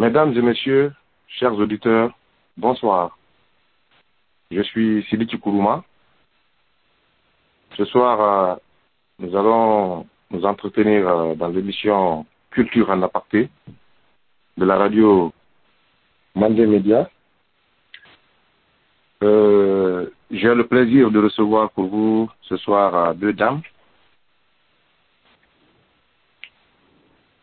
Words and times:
Mesdames 0.00 0.32
et 0.34 0.40
messieurs, 0.40 0.94
chers 1.28 1.52
auditeurs, 1.52 2.10
bonsoir. 2.56 3.18
Je 4.50 4.62
suis 4.62 5.04
Siliki 5.10 5.38
Kourouma. 5.38 5.84
Ce 7.76 7.84
soir, 7.84 8.18
euh, 8.18 8.56
nous 9.18 9.36
allons 9.36 10.06
nous 10.30 10.46
entretenir 10.46 11.06
euh, 11.06 11.34
dans 11.34 11.48
l'émission 11.48 12.24
Culture 12.50 12.88
en 12.88 13.02
aparté 13.02 13.50
de 14.56 14.64
la 14.64 14.78
radio 14.78 15.34
Mandé 16.34 16.66
Média. 16.66 17.10
Euh, 19.22 20.08
J'ai 20.30 20.54
le 20.54 20.66
plaisir 20.66 21.10
de 21.10 21.18
recevoir 21.18 21.72
pour 21.72 21.88
vous 21.88 22.30
ce 22.40 22.56
soir 22.56 23.14
deux 23.16 23.34
dames. 23.34 23.60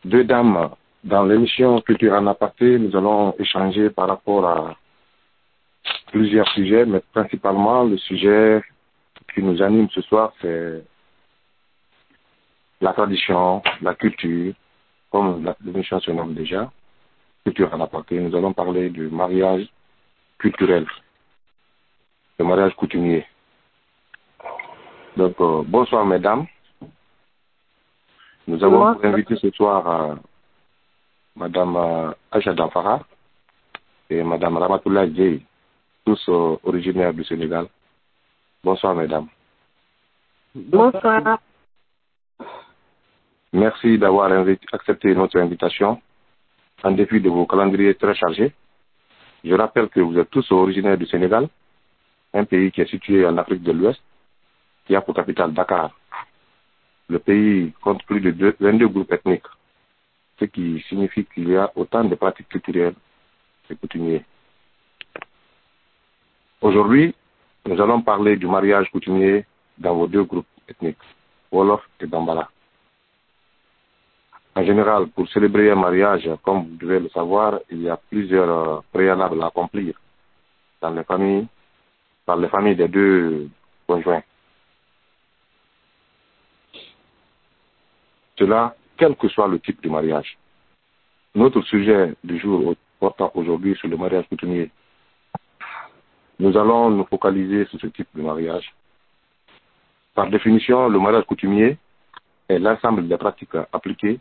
Deux 0.04 0.24
dames 0.24 0.72
dans 1.08 1.24
l'émission 1.24 1.80
Culture 1.82 2.14
en 2.14 2.28
aparté, 2.28 2.78
nous 2.78 2.96
allons 2.96 3.34
échanger 3.40 3.90
par 3.90 4.08
rapport 4.10 4.46
à 4.46 4.76
plusieurs 6.12 6.48
sujets, 6.50 6.86
mais 6.86 7.02
principalement 7.14 7.86
le 7.86 7.98
sujet 7.98 8.62
qui 9.34 9.42
nous 9.42 9.62
anime 9.62 9.88
ce 9.92 10.02
soir, 10.02 10.34
c'est 10.42 10.84
la 12.82 12.92
tradition, 12.92 13.62
la 13.82 13.96
culture, 13.96 14.54
comme 15.10 15.54
l'émission 15.64 16.00
se 16.02 16.12
nomme 16.12 16.34
déjà, 16.34 16.70
culture 17.46 17.74
en 17.74 17.80
aparté. 17.80 18.20
Nous 18.20 18.36
allons 18.36 18.52
parler 18.52 18.90
du 18.90 19.08
mariage 19.08 19.66
culturel, 20.38 20.86
le 22.38 22.46
mariage 22.46 22.76
coutumier. 22.76 23.26
Donc, 25.16 25.36
euh, 25.40 25.64
bonsoir 25.66 26.06
mesdames. 26.06 26.46
Nous 28.46 28.62
avons 28.64 29.04
invité 29.04 29.36
ce 29.38 29.50
soir 29.52 29.88
euh, 29.90 30.16
Madame 31.38 31.76
euh, 31.76 32.12
Aïcha 32.32 32.54
Danfara 32.54 33.02
et 34.10 34.24
Madame 34.24 34.58
Ramatoula 34.58 35.06
Dieye, 35.08 35.46
tous 36.06 36.22
euh, 36.30 36.58
originaires 36.64 37.14
du 37.14 37.24
Sénégal. 37.24 37.68
Bonsoir 38.64 38.96
mesdames. 38.96 39.28
Bonsoir. 40.56 41.40
Merci 43.54 43.98
d'avoir 43.98 44.32
accepté 44.74 45.14
notre 45.14 45.40
invitation 45.40 46.02
en 46.84 46.92
dépit 46.92 47.22
de 47.22 47.30
vos 47.30 47.46
calendriers 47.46 47.96
très 47.96 48.16
chargés. 48.16 48.54
Je 49.44 49.54
rappelle 49.54 49.90
que 49.90 50.00
vous 50.00 50.18
êtes 50.18 50.30
tous 50.32 50.52
originaires 50.52 50.98
du 50.98 51.06
Sénégal, 51.06 51.48
un 52.34 52.44
pays 52.46 52.72
qui 52.72 52.82
est 52.82 52.90
situé 52.90 53.26
en 53.26 53.38
Afrique 53.38 53.64
de 53.64 53.72
l'Ouest, 53.72 54.02
qui 54.86 54.96
a 54.96 55.02
pour 55.02 55.14
capitale 55.14 55.54
Dakar. 55.54 55.92
Le 57.10 57.20
pays 57.20 57.72
compte 57.82 58.04
plus 58.06 58.20
de 58.20 58.32
deux- 58.32 58.56
22 58.60 58.88
groupes 58.90 59.12
ethniques, 59.14 59.46
ce 60.40 60.46
qui 60.46 60.84
signifie 60.88 61.26
qu'il 61.26 61.50
y 61.50 61.58
a 61.58 61.72
autant 61.76 62.04
de 62.04 62.16
pratiques 62.16 62.50
culturelles 62.50 62.96
et 63.70 63.76
coutumiers. 63.76 64.24
Aujourd'hui, 66.62 67.14
nous 67.66 67.82
allons 67.82 68.02
parler 68.02 68.38
du 68.38 68.48
mariage 68.48 68.90
coutumier 68.92 69.46
dans 69.78 69.96
vos 69.96 70.08
deux 70.08 70.24
groupes 70.24 70.48
ethniques, 70.68 70.98
Wolof 71.52 71.82
et 72.00 72.08
Dambala. 72.08 72.50
En 74.56 74.64
général, 74.64 75.08
pour 75.10 75.30
célébrer 75.30 75.70
un 75.70 75.76
mariage, 75.76 76.28
comme 76.44 76.64
vous 76.64 76.78
devez 76.78 77.00
le 77.00 77.10
savoir, 77.10 77.60
il 77.70 77.84
y 77.84 77.90
a 77.90 77.98
plusieurs 78.10 78.50
euh, 78.50 78.82
préalables 78.92 79.42
à 79.44 79.48
accomplir 79.48 79.94
dans 80.82 80.90
les 80.90 81.04
familles, 81.04 81.48
par 82.26 82.38
les 82.38 82.48
familles 82.48 82.76
des 82.76 82.88
deux 82.88 83.50
conjoints. 83.86 84.24
Cela, 88.40 88.76
quel 88.98 89.16
que 89.16 89.28
soit 89.30 89.48
le 89.48 89.60
type 89.60 89.82
de 89.84 89.90
mariage. 89.90 90.38
Notre 91.36 91.62
sujet 91.62 92.14
du 92.24 92.40
jour 92.40 92.76
portant 93.00 93.32
aujourd'hui 93.36 93.76
sur 93.76 93.88
le 93.88 93.98
mariage 93.98 94.28
coutumier. 94.28 94.72
Nous 96.40 96.56
allons 96.58 96.90
nous 96.90 97.06
focaliser 97.06 97.66
sur 97.66 97.80
ce 97.80 97.88
type 97.88 98.08
de 98.16 98.22
mariage. 98.22 98.74
Par 100.14 100.30
définition, 100.30 100.90
le 100.90 101.00
mariage 101.00 101.26
coutumier 101.26 101.78
est 102.50 102.60
l'ensemble 102.60 103.08
des 103.08 103.18
pratiques 103.18 103.56
appliquées 103.72 104.20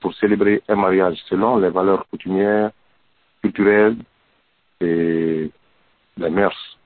pour 0.00 0.14
célébrer 0.14 0.62
un 0.68 0.76
mariage 0.76 1.16
selon 1.28 1.58
les 1.58 1.70
valeurs 1.70 2.06
coutumières, 2.08 2.70
culturelles 3.42 3.96
et 4.80 5.50
les 6.16 6.30
mœurs 6.30 6.78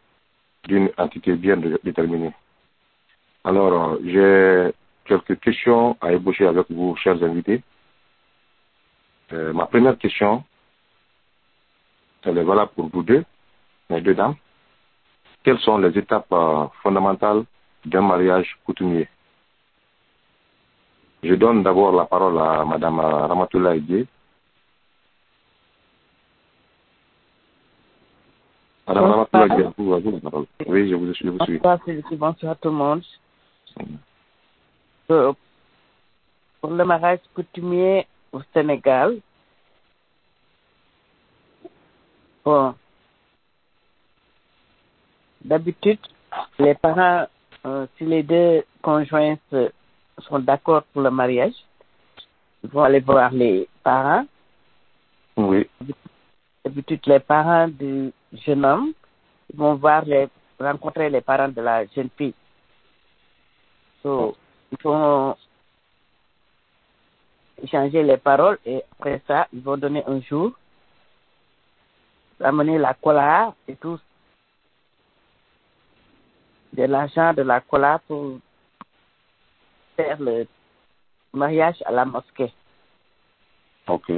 d'une 0.64 0.90
entité 0.98 1.34
bien 1.34 1.56
dé- 1.56 1.78
déterminée. 1.82 2.32
Alors, 3.44 3.72
euh, 3.94 3.98
j'ai 4.04 4.72
quelques 5.06 5.38
questions 5.40 5.96
à 6.00 6.12
ébaucher 6.12 6.46
avec 6.46 6.70
vous, 6.70 6.96
chers 6.96 7.22
invités. 7.22 7.62
Euh, 9.32 9.52
ma 9.52 9.66
première 9.66 9.98
question, 9.98 10.44
elle 12.22 12.38
est 12.38 12.44
valable 12.44 12.72
pour 12.74 12.88
vous 12.88 13.02
deux, 13.02 13.24
mes 13.90 14.00
deux 14.00 14.14
dames. 14.14 14.34
Quelles 15.42 15.58
sont 15.60 15.78
les 15.78 15.96
étapes 15.98 16.26
euh, 16.32 16.66
fondamentales 16.82 17.44
d'un 17.84 18.02
mariage 18.02 18.58
coutumier? 18.64 19.08
Je 21.22 21.34
donne 21.34 21.62
d'abord 21.62 21.92
la 21.92 22.04
parole 22.04 22.38
à 22.38 22.64
Madame 22.64 23.00
Ramatoula. 23.00 23.74
Madame 23.74 24.06
Bonsoir. 28.86 29.10
Ramatoula 29.10 29.48
Dié, 29.48 29.64
à 29.64 29.72
vous, 29.76 29.94
à 29.94 29.98
vous 29.98 30.10
la 30.12 30.20
parole. 30.20 30.46
Oui, 30.66 30.88
je 30.88 30.94
vous, 30.94 31.12
je 31.12 31.28
vous 31.28 31.44
suis. 31.44 31.58
Bonsoir, 32.16 32.56
tout 32.58 32.68
le 32.68 32.74
monde. 32.74 33.02
Euh, 35.10 35.32
Pour 36.60 36.70
le 36.70 36.84
mariage 36.84 37.20
coutumier 37.34 38.06
au 38.32 38.40
Sénégal, 38.52 39.20
bon, 42.44 42.74
d'habitude, 45.44 46.00
les 46.58 46.74
parents, 46.74 47.26
euh, 47.66 47.86
si 47.96 48.04
les 48.04 48.22
deux 48.22 48.64
conjoints 48.82 49.36
sont 50.18 50.38
d'accord 50.40 50.82
pour 50.92 51.02
le 51.02 51.10
mariage, 51.10 51.54
ils 52.64 52.70
vont 52.70 52.82
aller 52.82 53.00
voir 53.00 53.30
les 53.30 53.68
parents. 53.84 54.26
Oui, 55.36 55.68
D'habitude, 56.64 57.06
les 57.06 57.20
parents 57.20 57.68
du 57.68 58.12
jeune 58.44 58.64
homme 58.64 58.92
vont 59.54 59.74
voir 59.76 60.04
les, 60.04 60.26
rencontrer 60.58 61.10
les 61.10 61.20
parents 61.20 61.48
de 61.48 61.60
la 61.60 61.86
jeune 61.86 62.10
fille. 62.16 62.34
So, 64.02 64.36
ils 64.72 64.78
vont 64.82 65.36
échanger 67.62 68.02
les 68.02 68.16
paroles 68.18 68.58
et 68.66 68.82
après 68.92 69.22
ça, 69.26 69.46
ils 69.52 69.62
vont 69.62 69.76
donner 69.76 70.04
un 70.06 70.20
jour, 70.20 70.52
amener 72.40 72.78
la 72.78 72.94
cola 72.94 73.54
et 73.68 73.76
tout, 73.76 73.98
de 76.72 76.82
l'argent 76.84 77.32
de 77.32 77.42
la 77.42 77.60
cola 77.60 78.00
pour 78.06 78.38
faire 79.96 80.20
le 80.20 80.46
mariage 81.32 81.82
à 81.86 81.92
la 81.92 82.04
mosquée. 82.04 82.52
ok. 83.86 84.12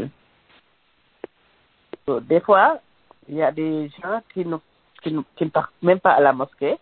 Des 2.23 2.41
fois, 2.41 2.81
il 3.29 3.37
y 3.37 3.43
a 3.43 3.53
des 3.53 3.91
gens 4.01 4.23
qui 4.33 4.45
ne, 4.45 4.57
qui, 5.03 5.15
qui 5.37 5.45
ne 5.45 5.51
partent 5.51 5.75
même 5.83 6.01
pas 6.01 6.13
à 6.13 6.21
la 6.21 6.33
mosquée, 6.33 6.79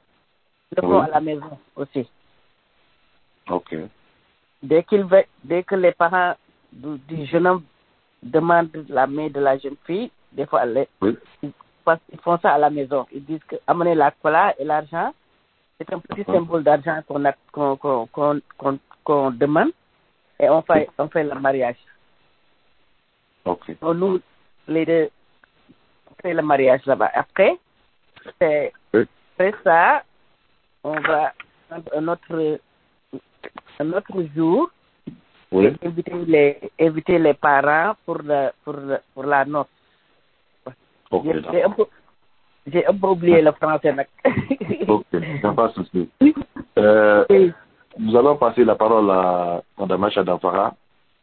ils 0.71 0.77
le 0.77 0.83
font 0.83 1.01
Oui. 1.01 1.05
à 1.05 1.09
la 1.09 1.21
maison 1.21 1.59
aussi. 1.75 2.09
Ok. 3.51 3.75
Dès, 4.63 4.83
qu'il 4.85 5.05
veut, 5.05 5.25
dès 5.45 5.63
que 5.63 5.75
les 5.75 5.93
parents 5.93 6.35
du, 6.73 6.99
du 6.99 7.27
jeune 7.27 7.47
homme 7.47 7.63
demandent 8.23 8.85
la 8.89 9.07
main 9.07 9.29
de 9.29 9.41
la 9.41 9.57
jeune 9.59 9.77
fille, 9.87 10.11
des 10.33 10.47
fois, 10.47 10.65
les- 10.67 10.89
Oui. 11.01 11.17
ils, 11.43 11.53
ils 12.13 12.19
font 12.21 12.39
ça 12.39 12.53
à 12.55 12.59
la 12.59 12.71
maison. 12.71 13.07
Ils 13.13 13.25
disent 13.25 13.45
que 13.47 13.57
amener 13.67 13.95
la 13.95 14.11
cola 14.11 14.55
et 14.59 14.65
l'argent, 14.65 15.15
c'est 15.79 15.93
un 15.93 15.99
petit 16.01 16.25
symbole 16.25 16.65
d'argent 16.65 17.01
qu'on 17.07 17.23
qu'on 17.53 18.07
qu'on- 18.59 18.79
qu'on 19.05 19.31
demande 19.31 19.71
et 20.41 20.49
on 20.49 20.63
fait, 20.63 20.89
on 20.99 21.09
fait 21.09 21.23
le 21.25 21.39
mariage. 21.39 21.77
Ok. 23.45 23.79
Donc, 23.81 23.97
nous, 23.97 24.21
les 24.67 24.85
deux, 24.85 25.09
on 26.11 26.15
fait 26.23 26.35
le 26.35 26.43
mariage 26.43 26.85
là-bas. 26.87 27.11
Après, 27.15 27.57
après 28.27 29.55
ça, 29.63 30.03
on 30.83 30.99
va 31.01 31.33
prendre 31.69 31.91
un 31.95 32.09
autre, 32.09 32.59
un 33.81 33.93
autre 33.93 34.23
jour 34.35 34.71
Oui. 35.53 35.67
et 35.67 35.87
inviter 35.87 36.13
les, 36.27 36.59
inviter 36.81 37.19
les 37.19 37.35
parents 37.35 37.95
pour, 38.05 38.19
le, 38.19 38.51
pour, 38.65 38.75
le- 38.75 38.99
pour 39.15 39.25
la 39.25 39.45
noce. 39.45 39.67
Ok, 41.11 41.25
J'ai 41.25 41.39
un, 41.39 41.41
d'accord. 41.69 41.77
peu- 41.77 41.87
j'ai 42.67 42.87
un 42.87 42.95
peu 42.97 43.07
oublié 43.09 43.41
le 43.43 43.53
français. 43.53 43.95
Ok, 44.89 45.05
pas 45.43 45.69
de 45.69 45.73
souci. 45.75 46.09
Euh, 46.79 47.25
Oui. 47.31 47.53
nous 47.99 48.15
allons 48.17 48.37
passer 48.37 48.63
la 48.63 48.75
parole 48.75 49.11
à 49.11 49.63
Madame 49.79 50.05
Acha 50.05 50.23
Danfara. 50.23 50.75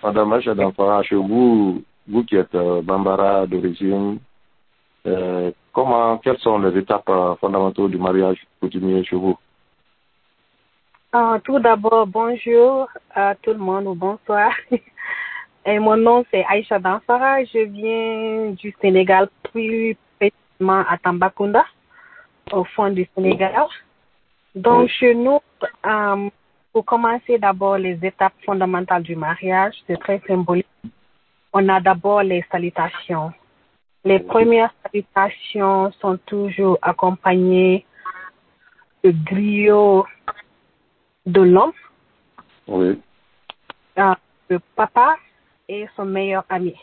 Madame 0.02 0.34
Acha 0.34 0.56
Danfara, 0.56 1.04
chez 1.04 1.16
vous, 1.16 1.84
vous 2.08 2.24
qui 2.24 2.36
êtes 2.38 2.56
euh, 2.56 2.82
Bambara 2.82 3.46
d'origine, 3.46 4.18
euh, 5.06 5.52
comment, 5.72 6.18
quelles 6.18 6.40
sont 6.40 6.58
les 6.58 6.76
étapes 6.80 7.12
fondamentales 7.40 7.90
du 7.92 7.98
mariage 8.00 8.40
coutumier 8.60 9.04
chez 9.04 9.16
vous? 9.16 9.38
Ah, 11.16 11.38
tout 11.44 11.60
d'abord, 11.60 12.08
bonjour 12.08 12.90
à 13.14 13.36
tout 13.36 13.52
le 13.52 13.60
monde 13.60 13.86
ou 13.86 13.94
bonsoir. 13.94 14.52
Et 15.66 15.78
mon 15.78 15.96
nom, 15.96 16.26
c'est 16.32 16.44
Aïcha 16.50 16.80
Dansara. 16.80 17.44
Je 17.44 17.66
viens 17.66 18.50
du 18.54 18.74
Sénégal, 18.82 19.30
plus 19.52 19.96
précisément 20.18 20.84
à 20.90 20.98
Tambacounda, 20.98 21.66
au 22.52 22.64
fond 22.64 22.90
du 22.90 23.08
Sénégal. 23.14 23.54
Donc, 24.56 24.90
chez 24.90 25.14
nous, 25.14 25.40
euh, 25.86 26.30
pour 26.72 26.84
commencer 26.84 27.38
d'abord 27.38 27.78
les 27.78 28.00
étapes 28.02 28.34
fondamentales 28.44 29.04
du 29.04 29.16
mariage, 29.16 29.76
c'est 29.86 30.00
très 30.00 30.20
symbolique. 30.28 30.66
On 31.54 31.70
a 31.70 31.80
d'abord 31.80 32.24
les 32.24 32.44
salutations. 32.52 33.32
Les 34.04 34.18
premières 34.18 34.74
salutations 34.82 35.92
sont 36.02 36.18
toujours 36.26 36.80
accompagnées 36.82 37.86
de 39.04 39.12
griot 39.12 40.08
de 41.26 41.42
l'homme, 41.42 41.72
Oui. 42.68 43.00
euh, 43.98 44.14
le 44.50 44.60
papa 44.76 45.16
et 45.68 45.88
son 45.96 46.06
meilleur 46.06 46.44
ami. 46.50 46.76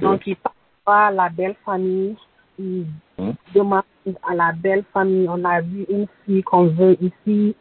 Donc, 0.00 0.26
il 0.26 0.36
passe 0.36 0.52
par 0.84 1.10
la 1.12 1.28
belle 1.28 1.54
famille, 1.64 2.16
il 2.58 2.86
Hmm. 3.18 3.32
demande 3.54 3.82
à 4.28 4.34
la 4.34 4.52
belle 4.52 4.84
famille, 4.92 5.26
on 5.28 5.42
a 5.44 5.60
vu 5.62 5.86
une 5.88 6.06
fille 6.24 6.42
qu'on 6.42 6.64
veut 6.66 6.96
ici, 7.00 7.54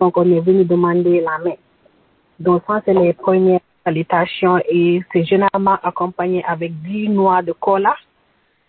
donc 0.00 0.16
on 0.16 0.30
est 0.30 0.40
venu 0.40 0.64
demander 0.64 1.20
la 1.20 1.38
main. 1.38 1.56
Donc, 2.40 2.62
ça, 2.66 2.80
c'est 2.84 2.94
les 2.94 3.12
premières 3.12 3.60
salutations 3.84 4.58
et 4.68 5.02
c'est 5.12 5.24
généralement 5.24 5.78
accompagné 5.82 6.44
avec 6.44 6.72
10 6.82 7.08
noix 7.10 7.42
de 7.42 7.52
cola 7.52 7.94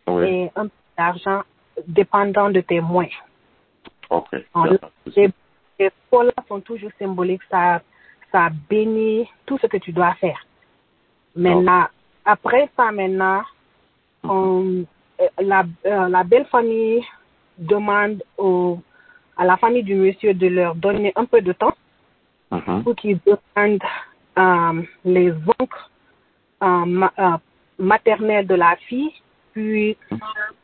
Oui. 0.07 0.23
et 0.27 0.51
un 0.55 0.65
peu 0.67 0.71
d'argent 0.97 1.41
dépendant 1.87 2.49
de 2.51 2.61
tes 2.61 2.81
moyens. 2.81 3.13
Les, 5.79 5.85
les 5.85 5.91
colas 6.11 6.31
sont 6.47 6.59
toujours 6.61 6.91
symboliques, 6.99 7.41
ça, 7.49 7.81
ça 8.31 8.49
bénit 8.69 9.27
tout 9.45 9.57
ce 9.61 9.67
que 9.67 9.77
tu 9.77 9.91
dois 9.91 10.13
faire. 10.15 10.45
Maintenant, 11.35 11.87
après 12.25 12.69
ça, 12.75 12.91
maintenant, 12.91 13.41
on- 14.23 14.83
euh, 15.21 15.27
la, 15.41 15.63
euh, 15.85 16.07
la 16.09 16.23
belle 16.23 16.45
famille 16.45 17.03
demande 17.57 18.23
au, 18.37 18.79
à 19.37 19.45
la 19.45 19.57
famille 19.57 19.83
du 19.83 19.95
monsieur 19.95 20.33
de 20.33 20.47
leur 20.47 20.75
donner 20.75 21.11
un 21.15 21.25
peu 21.25 21.41
de 21.41 21.53
temps 21.53 21.75
Mhm. 22.51 22.83
pour 22.83 22.95
qu'ils 22.95 23.19
demandent 23.25 23.83
euh, 24.37 24.81
les 25.05 25.31
oncles 25.59 25.85
euh, 26.63 26.85
ma- 26.85 27.13
euh, 27.19 27.37
maternels 27.77 28.47
de 28.47 28.55
la 28.55 28.75
fille, 28.87 29.13
puis 29.53 29.95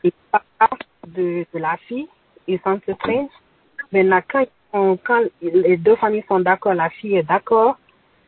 le 0.03 0.11
papa 0.31 0.75
de, 1.07 1.45
de 1.53 1.59
la 1.59 1.77
fille, 1.87 2.07
ils 2.47 2.59
s'entreprennent. 2.61 3.29
Maintenant, 3.91 4.21
quand, 4.29 4.45
quand 5.03 5.21
les 5.41 5.77
deux 5.77 5.95
familles 5.95 6.25
sont 6.27 6.39
d'accord, 6.39 6.73
la 6.73 6.89
fille 6.89 7.15
est 7.15 7.23
d'accord, 7.23 7.77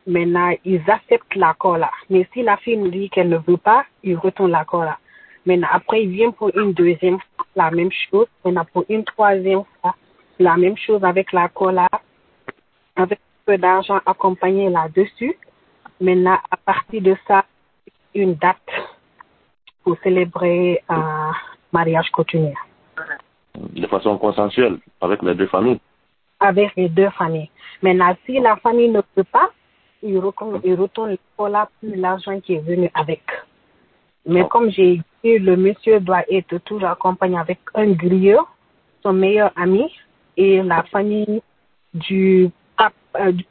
maintenant, 0.06 0.52
ils 0.64 0.82
acceptent 0.88 1.34
l'accord 1.34 1.78
là. 1.78 1.90
Mais 2.08 2.26
si 2.32 2.42
la 2.42 2.56
fille 2.56 2.76
nous 2.76 2.90
dit 2.90 3.10
qu'elle 3.10 3.28
ne 3.28 3.38
veut 3.38 3.58
pas, 3.58 3.84
ils 4.02 4.16
retournent 4.16 4.52
l'accord 4.52 4.84
là. 4.84 4.98
Maintenant, 5.44 5.68
après, 5.70 6.04
ils 6.04 6.10
viennent 6.10 6.32
pour 6.32 6.56
une 6.56 6.72
deuxième 6.72 7.18
fois, 7.18 7.46
la 7.54 7.70
même 7.70 7.90
chose. 8.10 8.26
Maintenant, 8.44 8.64
pour 8.72 8.84
une 8.88 9.04
troisième 9.04 9.62
fois, 9.80 9.94
la 10.38 10.56
même 10.56 10.76
chose 10.76 11.04
avec 11.04 11.32
l'accord 11.32 11.72
là, 11.72 11.88
avec 12.96 13.18
un 13.18 13.44
peu 13.44 13.58
d'argent 13.58 14.00
accompagné 14.06 14.70
là-dessus. 14.70 15.36
Maintenant, 16.00 16.38
à 16.50 16.56
partir 16.56 17.02
de 17.02 17.16
ça, 17.26 17.44
une 18.14 18.34
date 18.34 18.56
pour 19.84 19.96
célébrer 20.02 20.82
un 20.88 21.32
mariage 21.72 22.10
coutumier 22.10 22.54
De 23.54 23.86
façon 23.86 24.16
consensuelle 24.18 24.78
avec 25.00 25.22
les 25.22 25.34
deux 25.34 25.46
familles. 25.46 25.80
Avec 26.40 26.74
les 26.76 26.88
deux 26.88 27.10
familles. 27.10 27.50
Maintenant, 27.82 28.16
si 28.26 28.38
la 28.40 28.56
famille 28.56 28.88
ne 28.90 29.00
peut 29.00 29.24
pas, 29.24 29.50
il 30.02 30.18
retourne, 30.18 30.60
il 30.64 30.74
retourne 30.74 31.16
là 31.50 31.68
plus 31.80 31.96
l'argent 31.96 32.38
qui 32.40 32.54
est 32.54 32.60
venu 32.60 32.90
avec. 32.94 33.22
Mais 34.26 34.42
Oh. 34.42 34.46
comme 34.46 34.70
j'ai 34.70 35.00
dit, 35.24 35.38
le 35.38 35.56
monsieur 35.56 36.00
doit 36.00 36.22
être 36.30 36.58
toujours 36.58 36.88
accompagné 36.90 37.38
avec 37.38 37.58
un 37.74 37.90
griot, 37.92 38.46
son 39.02 39.12
meilleur 39.12 39.50
ami, 39.56 39.92
et 40.36 40.62
la 40.62 40.82
famille 40.84 41.42
du, 41.94 42.50
euh, 43.18 43.32
du, 43.32 43.44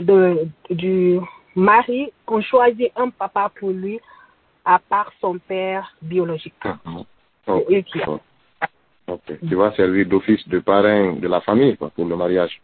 de- 0.00 0.48
du 0.70 1.20
mari. 1.54 2.10
On 2.26 2.40
choisit 2.40 2.90
un 2.96 3.10
papa 3.10 3.50
pour 3.60 3.70
lui, 3.70 4.00
à 4.64 4.78
part 4.78 5.12
son 5.20 5.38
père 5.38 5.94
biologique. 6.00 6.54
Qui- 7.46 8.02
Ok. 8.06 8.20
Ok. 9.08 9.38
Tu 9.48 9.54
vas 9.54 9.72
servir 9.72 10.06
d'office 10.06 10.46
de 10.48 10.58
parrain 10.60 11.14
de 11.14 11.28
la 11.28 11.40
famille 11.40 11.76
quoi, 11.76 11.90
pour 11.90 12.06
le 12.06 12.16
mariage. 12.16 12.60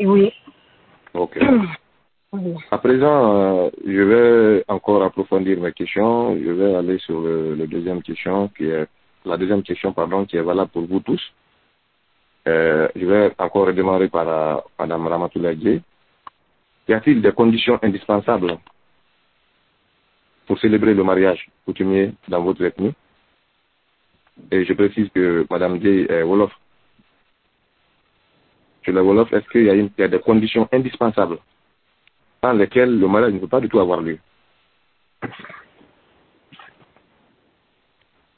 Oui. 0.00 0.32
Ok. 1.14 1.38
À 2.70 2.78
présent, 2.78 3.34
euh, 3.34 3.70
je 3.86 4.02
vais 4.02 4.64
encore 4.68 5.02
approfondir 5.02 5.58
mes 5.58 5.72
questions. 5.72 6.36
Je 6.36 6.50
vais 6.50 6.74
aller 6.74 6.98
sur 6.98 7.20
le, 7.20 7.54
le 7.54 7.66
deuxième 7.66 8.02
question 8.02 8.48
qui 8.48 8.64
est 8.66 8.86
la 9.24 9.36
deuxième 9.36 9.62
question 9.62 9.92
pardon 9.92 10.26
qui 10.26 10.36
est 10.36 10.42
valable 10.42 10.70
pour 10.70 10.86
vous 10.86 11.00
tous. 11.00 11.22
Euh, 12.46 12.88
je 12.94 13.06
vais 13.06 13.32
encore 13.38 13.66
redémarrer 13.66 14.08
par 14.08 14.28
euh, 14.28 14.60
Madame 14.78 15.06
Ramatoulaye. 15.06 15.82
Y 16.88 16.92
a-t-il 16.92 17.20
des 17.20 17.32
conditions 17.32 17.78
indispensables 17.82 18.58
pour 20.46 20.58
célébrer 20.60 20.94
le 20.94 21.02
mariage 21.02 21.48
coutumier 21.64 22.12
dans 22.28 22.42
votre 22.42 22.62
ethnie? 22.62 22.94
Et 24.50 24.64
je 24.64 24.72
précise 24.74 25.08
que 25.14 25.46
Madame 25.50 25.78
Dié 25.78 26.10
est 26.10 26.22
Wolof. 26.22 26.52
La 28.86 29.02
Wolof, 29.02 29.32
est-ce 29.32 29.48
qu'il 29.48 29.64
y, 29.64 29.70
a 29.70 29.74
y 29.74 30.08
des 30.08 30.20
conditions 30.20 30.68
indispensables 30.72 31.38
sans 32.40 32.52
lesquelles 32.52 33.00
le 33.00 33.08
mariage 33.08 33.32
ne 33.32 33.40
peut 33.40 33.48
pas 33.48 33.60
du 33.60 33.68
tout 33.68 33.80
avoir 33.80 34.00
lieu? 34.00 34.18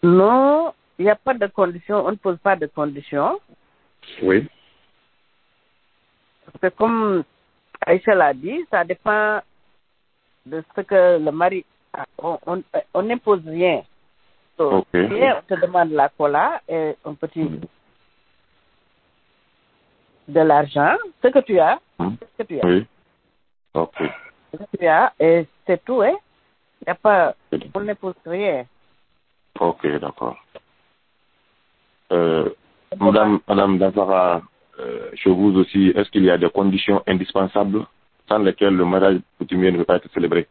Non, 0.03 0.73
il 0.99 1.05
n'y 1.05 1.11
a 1.11 1.17
pas 1.17 1.35
de 1.35 1.47
conditions, 1.49 2.07
on 2.07 2.13
ne 2.13 2.17
pose 2.17 2.39
pas 2.39 2.57
de 2.57 2.67
conditions. 2.67 3.39
Oui. 4.23 4.49
Parce 6.47 6.59
que 6.63 6.79
comme 6.79 7.25
Aïcha 7.85 8.15
l'a 8.15 8.33
dit, 8.33 8.65
ça 8.71 8.85
dépend 8.85 9.41
de 10.47 10.65
ce 10.75 10.81
que 10.81 11.19
le 11.23 11.31
mari... 11.31 11.65
a. 11.93 12.05
On 12.95 13.03
n'impose 13.03 13.47
rien. 13.47 13.83
So, 14.59 14.85
on 14.93 15.43
te 15.49 15.55
demande 15.61 15.93
la 15.93 16.09
cola 16.09 16.61
et 16.69 16.97
un 17.05 17.15
petit... 17.15 17.49
de 20.29 20.41
l'argent, 20.41 20.97
ce 21.23 21.29
que 21.29 21.39
tu 21.39 21.59
as, 21.59 21.79
Hmm. 21.99 22.15
ce 22.21 22.43
que 22.43 22.47
tu 22.49 22.61
as, 22.61 22.67
Oui. 22.67 22.87
Ok. 23.75 23.97
ce 24.53 24.57
que 24.59 24.77
tu 24.79 24.87
as, 24.87 25.13
et 25.19 25.47
c'est 25.67 25.83
tout, 25.85 26.03
hein. 26.03 26.17
Il 26.81 26.85
n'y 26.87 26.91
a 26.91 26.95
pas... 26.97 27.35
On 27.75 27.81
n'impose 27.81 28.15
rien. 28.27 28.67
Ok, 29.59 29.87
d'accord. 29.99 30.37
Euh, 32.13 32.51
Madame, 33.01 33.41
Madame 33.49 33.79
Dazara, 33.79 34.43
euh, 34.81 35.11
chez 35.15 35.31
vous 35.31 35.57
aussi, 35.57 35.93
est-ce 35.97 36.11
qu'il 36.11 36.25
y 36.25 36.31
a 36.31 36.37
des 36.39 36.51
conditions 36.51 37.03
indispensables 37.07 37.87
sans 38.29 38.39
lesquelles 38.39 38.77
le 38.77 38.85
mariage 38.85 39.21
coutumier 39.39 39.71
ne 39.73 39.79
peut 39.79 39.85
pas 39.85 39.97
être 39.97 40.11
célébré? 40.13 40.47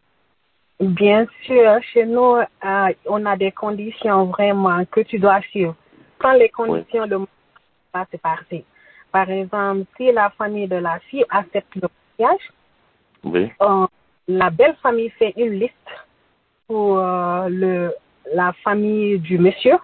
Bien 0.80 1.26
sûr, 1.44 1.80
chez 1.92 2.06
nous, 2.06 2.36
euh, 2.36 2.94
on 3.08 3.26
a 3.26 3.36
des 3.36 3.52
conditions 3.52 4.26
vraiment 4.26 4.86
que 4.86 5.02
tu 5.02 5.18
dois 5.18 5.42
suivre. 5.50 5.76
Quand 6.20 6.34
les 6.34 6.50
conditions 6.50 7.06
le 7.06 7.26
pas 7.92 8.06
c'est 8.12 8.22
parti. 8.22 8.64
Par 9.12 9.30
exemple, 9.30 9.86
si 9.96 10.12
la 10.12 10.30
famille 10.32 10.68
de 10.68 10.76
la 10.76 11.00
fille 11.10 11.26
accepte 11.30 11.74
le 11.76 11.88
mariage, 12.20 12.52
Oui. 13.24 13.52
euh, 13.62 13.88
la 14.28 14.50
belle 14.50 14.76
famille 14.84 15.10
fait 15.12 15.34
une 15.38 15.54
liste 15.54 15.74
pour 16.68 17.00
euh, 17.00 17.48
le, 17.50 17.94
la 18.34 18.54
famille 18.64 19.18
du 19.20 19.40
monsieur. 19.40 19.78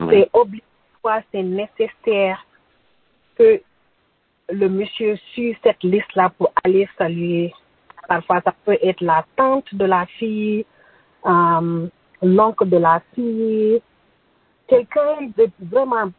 oui. 0.00 0.06
C'est 0.10 0.28
obligatoire, 0.32 1.22
c'est 1.32 1.42
nécessaire 1.42 2.44
que 3.36 3.60
le 4.50 4.68
monsieur 4.68 5.16
suive 5.32 5.56
cette 5.64 5.82
liste-là 5.82 6.30
pour 6.36 6.52
aller 6.62 6.88
saluer. 6.98 7.52
Parfois, 8.08 8.40
ça 8.44 8.54
peut 8.64 8.78
être 8.82 9.00
la 9.00 9.24
tante 9.36 9.74
de 9.74 9.84
la 9.84 10.06
fille, 10.18 10.64
euh, 11.26 11.86
l'oncle 12.22 12.68
de 12.68 12.76
la 12.76 13.00
fille, 13.14 13.82
quelqu'un 14.68 15.30
de 15.36 15.48
vraiment 15.60 16.10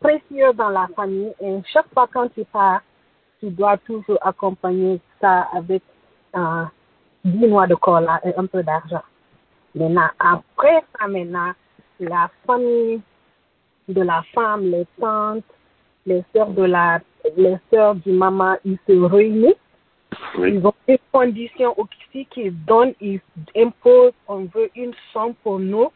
précieux 0.00 0.52
dans 0.54 0.70
la 0.70 0.88
famille. 0.94 1.32
Et 1.40 1.60
chaque 1.72 1.92
fois 1.92 2.08
quand 2.12 2.32
tu 2.34 2.44
pars, 2.44 2.80
tu 3.40 3.50
dois 3.50 3.76
toujours 3.78 4.18
accompagner 4.22 5.00
ça 5.20 5.48
avec 5.54 5.82
euh, 6.36 6.64
10 7.24 7.46
mois 7.48 7.66
de 7.66 7.74
cola 7.74 8.20
et 8.24 8.34
un 8.36 8.46
peu 8.46 8.62
d'argent. 8.62 9.02
Maintenant, 9.74 10.08
après 10.18 10.84
ça, 10.98 11.06
maintenant, 11.06 11.52
la 12.00 12.30
famille 12.46 13.00
de 13.88 14.02
la 14.02 14.22
femme, 14.34 14.62
les 14.62 14.86
tantes, 14.98 15.44
les 16.06 16.24
sœurs 16.34 16.50
de 16.50 16.62
la, 16.62 17.00
les 17.36 17.56
sœurs 17.70 17.94
du 17.96 18.12
maman, 18.12 18.56
ils 18.64 18.78
se 18.86 18.92
réunissent. 18.92 19.54
Ils 20.38 20.64
ont 20.66 20.74
des 20.86 21.00
conditions 21.12 21.74
aussi 21.78 22.26
qu'ils 22.26 22.54
donnent, 22.64 22.94
ils 23.00 23.20
imposent, 23.56 24.12
on 24.28 24.44
veut 24.44 24.70
une 24.74 24.94
somme 25.12 25.34
pour 25.42 25.58
nous. 25.58 25.90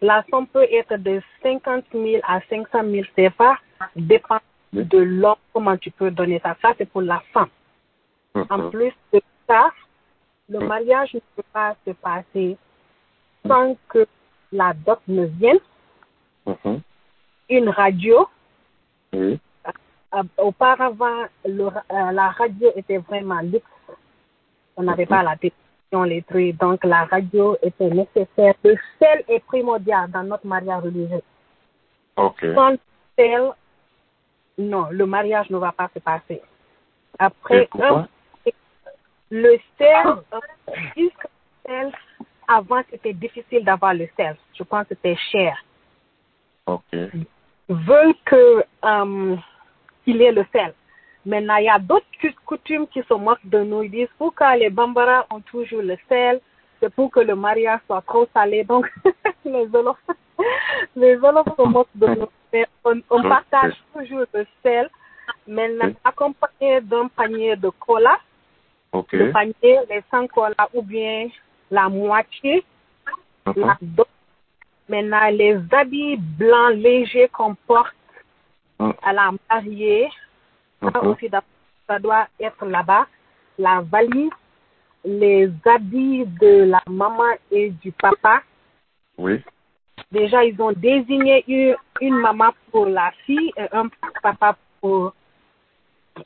La 0.00 0.24
somme 0.30 0.46
peut 0.46 0.66
être 0.70 0.96
de 0.96 1.22
50 1.42 1.84
000 1.92 2.20
à 2.26 2.40
500 2.50 2.82
000 2.84 3.04
CFA, 3.16 3.58
dépend 3.94 4.38
de 4.72 4.98
l'homme, 4.98 5.36
comment 5.52 5.76
tu 5.76 5.90
peux 5.90 6.10
donner 6.10 6.38
ça. 6.40 6.56
Ça, 6.60 6.74
c'est 6.76 6.88
pour 6.88 7.02
la 7.02 7.20
femme. 7.32 7.48
En 8.50 8.58
Mhm. 8.58 8.70
plus 8.70 8.92
de 9.12 9.22
ça, 9.48 9.70
le 10.48 10.58
mariage 10.60 11.14
ne 11.14 11.20
peut 11.34 11.42
pas 11.52 11.74
se 11.86 11.92
passer 11.92 12.56
sans 13.46 13.76
que 13.88 14.06
la 14.52 14.74
dot 14.74 15.00
ne 15.08 15.24
vienne, 15.26 15.58
Mhm. 16.46 16.80
une 17.48 17.68
radio. 17.70 18.28
Auparavant, 20.38 21.24
le 21.44 21.66
euh, 21.66 22.12
la 22.12 22.28
radio 22.30 22.70
était 22.76 22.98
vraiment 22.98 23.40
luxe. 23.40 23.64
On 24.76 24.82
n'avait 24.82 25.06
pas 25.06 25.22
la 25.22 25.36
télévision, 25.36 26.02
les 26.04 26.22
trucs. 26.22 26.56
Donc, 26.58 26.84
la 26.84 27.04
radio 27.04 27.56
était 27.62 27.88
nécessaire. 27.88 28.54
Le 28.64 28.76
sel 28.98 29.24
est 29.28 29.40
primordial 29.40 30.10
dans 30.10 30.22
notre 30.22 30.46
mariage 30.46 30.82
religieux. 30.82 31.22
Sans 32.54 32.70
le 32.70 32.78
sel, 33.16 33.50
non, 34.58 34.88
le 34.90 35.06
mariage 35.06 35.48
ne 35.50 35.58
va 35.58 35.72
pas 35.72 35.90
se 35.94 35.98
passer. 35.98 36.42
Après, 37.18 37.68
un- 37.80 38.06
le 39.30 39.58
sel, 39.78 40.04
le 40.96 41.10
sel, 41.66 41.92
avant, 42.48 42.82
c'était 42.90 43.12
difficile 43.14 43.64
d'avoir 43.64 43.92
le 43.94 44.08
sel. 44.16 44.36
Je 44.54 44.62
pense 44.62 44.86
que 44.86 44.94
c'était 44.94 45.16
cher. 45.32 45.56
Ok. 46.66 46.82
veulent 47.68 48.14
que 48.24 48.64
euh, 48.84 49.36
qu'il 50.06 50.22
ait 50.22 50.32
le 50.32 50.46
sel. 50.52 50.72
Maintenant, 51.26 51.56
il 51.56 51.64
y 51.64 51.68
a 51.68 51.78
d'autres 51.80 52.06
cou- 52.20 52.28
coutumes 52.46 52.86
qui 52.86 53.02
se 53.02 53.14
moquent 53.14 53.44
de 53.44 53.58
nous. 53.64 53.82
Ils 53.82 53.90
disent 53.90 54.08
pourquoi 54.16 54.56
les 54.56 54.70
Bambara 54.70 55.26
ont 55.30 55.40
toujours 55.40 55.82
le 55.82 55.96
sel, 56.08 56.40
c'est 56.80 56.94
pour 56.94 57.10
que 57.10 57.18
le 57.20 57.34
mariage 57.34 57.80
soit 57.86 58.02
trop 58.02 58.28
salé. 58.32 58.62
Donc, 58.62 58.88
les 59.44 59.66
Olofs, 59.74 59.98
les 60.96 61.16
Olofs 61.16 61.56
se 61.56 61.62
moquent 61.62 61.88
de 61.96 62.06
nous. 62.06 62.28
Mais 62.52 62.64
on, 62.84 63.22
partage 63.22 63.74
toujours 63.92 64.24
le 64.32 64.46
sel. 64.62 64.88
Maintenant, 65.48 65.92
accompagné 66.04 66.80
d'un 66.82 67.08
panier 67.08 67.56
de 67.56 67.70
cola, 67.70 68.18
Ok. 68.92 69.12
le 69.12 69.32
panier, 69.32 69.80
les 69.90 70.02
100 70.10 70.28
cola 70.28 70.68
ou 70.72 70.82
bien 70.82 71.28
la 71.72 71.88
moitié, 71.88 72.64
la. 73.56 73.76
Maintenant, 74.88 75.28
les 75.32 75.58
habits 75.72 76.16
blancs 76.16 76.74
légers 76.76 77.28
qu'on 77.32 77.56
porte. 77.66 77.92
À 78.78 79.12
la 79.12 79.30
mariée, 79.50 80.08
ça 80.82 81.00
Mhm. 81.02 81.08
aussi, 81.08 81.30
ça 81.86 81.98
doit 81.98 82.26
être 82.40 82.64
là-bas. 82.66 83.06
La 83.58 83.80
valise, 83.80 84.30
les 85.04 85.50
habits 85.64 86.26
de 86.40 86.64
la 86.64 86.82
maman 86.88 87.32
et 87.50 87.70
du 87.70 87.92
papa. 87.92 88.42
Oui. 89.16 89.42
Déjà, 90.12 90.44
ils 90.44 90.60
ont 90.60 90.72
désigné 90.72 91.42
une, 91.48 91.76
une 92.00 92.16
maman 92.20 92.50
pour 92.70 92.86
la 92.86 93.10
fille 93.24 93.50
et 93.56 93.66
un 93.72 93.88
papa 94.22 94.56
pour, 94.80 95.14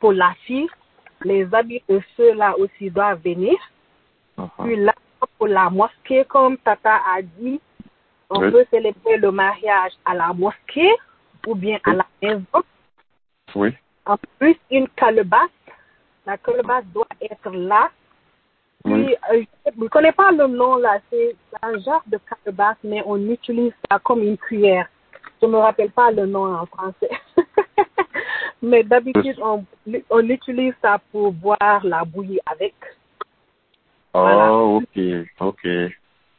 pour 0.01 0.13
la 0.13 0.33
fille. 0.45 0.69
Les 1.23 1.47
habits 1.55 1.83
de 1.89 2.01
ceux-là 2.17 2.57
aussi 2.59 2.91
doivent 2.91 3.21
venir. 3.23 3.57
Mhm. 4.37 4.49
Puis 4.65 4.77
là, 4.77 4.95
pour 5.39 5.47
la 5.47 5.71
mosquée, 5.71 6.25
comme 6.25 6.57
Tata 6.59 6.97
a 7.15 7.23
dit, 7.23 7.61
on 8.31 8.41
Oui. 8.41 8.51
peut 8.51 8.67
célébrer 8.71 9.19
le 9.19 9.31
mariage 9.31 9.93
à 10.05 10.15
la 10.15 10.33
mosquée 10.33 10.93
ou 11.47 11.55
bien 11.55 11.79
à 11.85 11.95
la 11.95 12.07
maison. 12.23 12.63
Oui. 13.55 13.75
En 14.07 14.17
plus, 14.39 14.57
une 14.71 14.89
calebasse. 14.89 15.51
La 16.27 16.37
calebasse 16.39 16.85
doit 16.87 17.07
être 17.21 17.51
là. 17.51 17.91
Oui. 18.85 19.15
euh, 19.33 19.45
je 19.67 19.81
ne 19.81 19.89
connais 19.89 20.13
pas 20.13 20.33
le 20.33 20.47
nom 20.47 20.77
là, 20.77 20.99
c'est 21.11 21.37
un 21.61 21.79
genre 21.81 22.03
de 22.07 22.19
calebasse, 22.19 22.79
mais 22.83 23.03
on 23.05 23.19
utilise 23.29 23.73
ça 23.91 23.99
comme 23.99 24.23
une 24.23 24.39
cuillère. 24.39 24.89
Je 25.41 25.47
ne 25.47 25.53
me 25.53 25.59
rappelle 25.59 25.91
pas 25.91 26.11
le 26.11 26.27
nom 26.27 26.55
en 26.55 26.67
français. 26.67 27.11
mais 28.63 28.83
d'habitude, 28.83 29.39
on, 29.43 29.65
on 30.09 30.29
utilise 30.29 30.75
ça 30.81 30.99
pour 31.13 31.33
boire 31.33 31.81
la 31.85 32.05
bouillie 32.05 32.41
avec. 32.47 32.75
Voilà. 34.15 34.53
Oh, 34.53 34.81
ok. 34.83 35.03
Ok. 35.41 35.65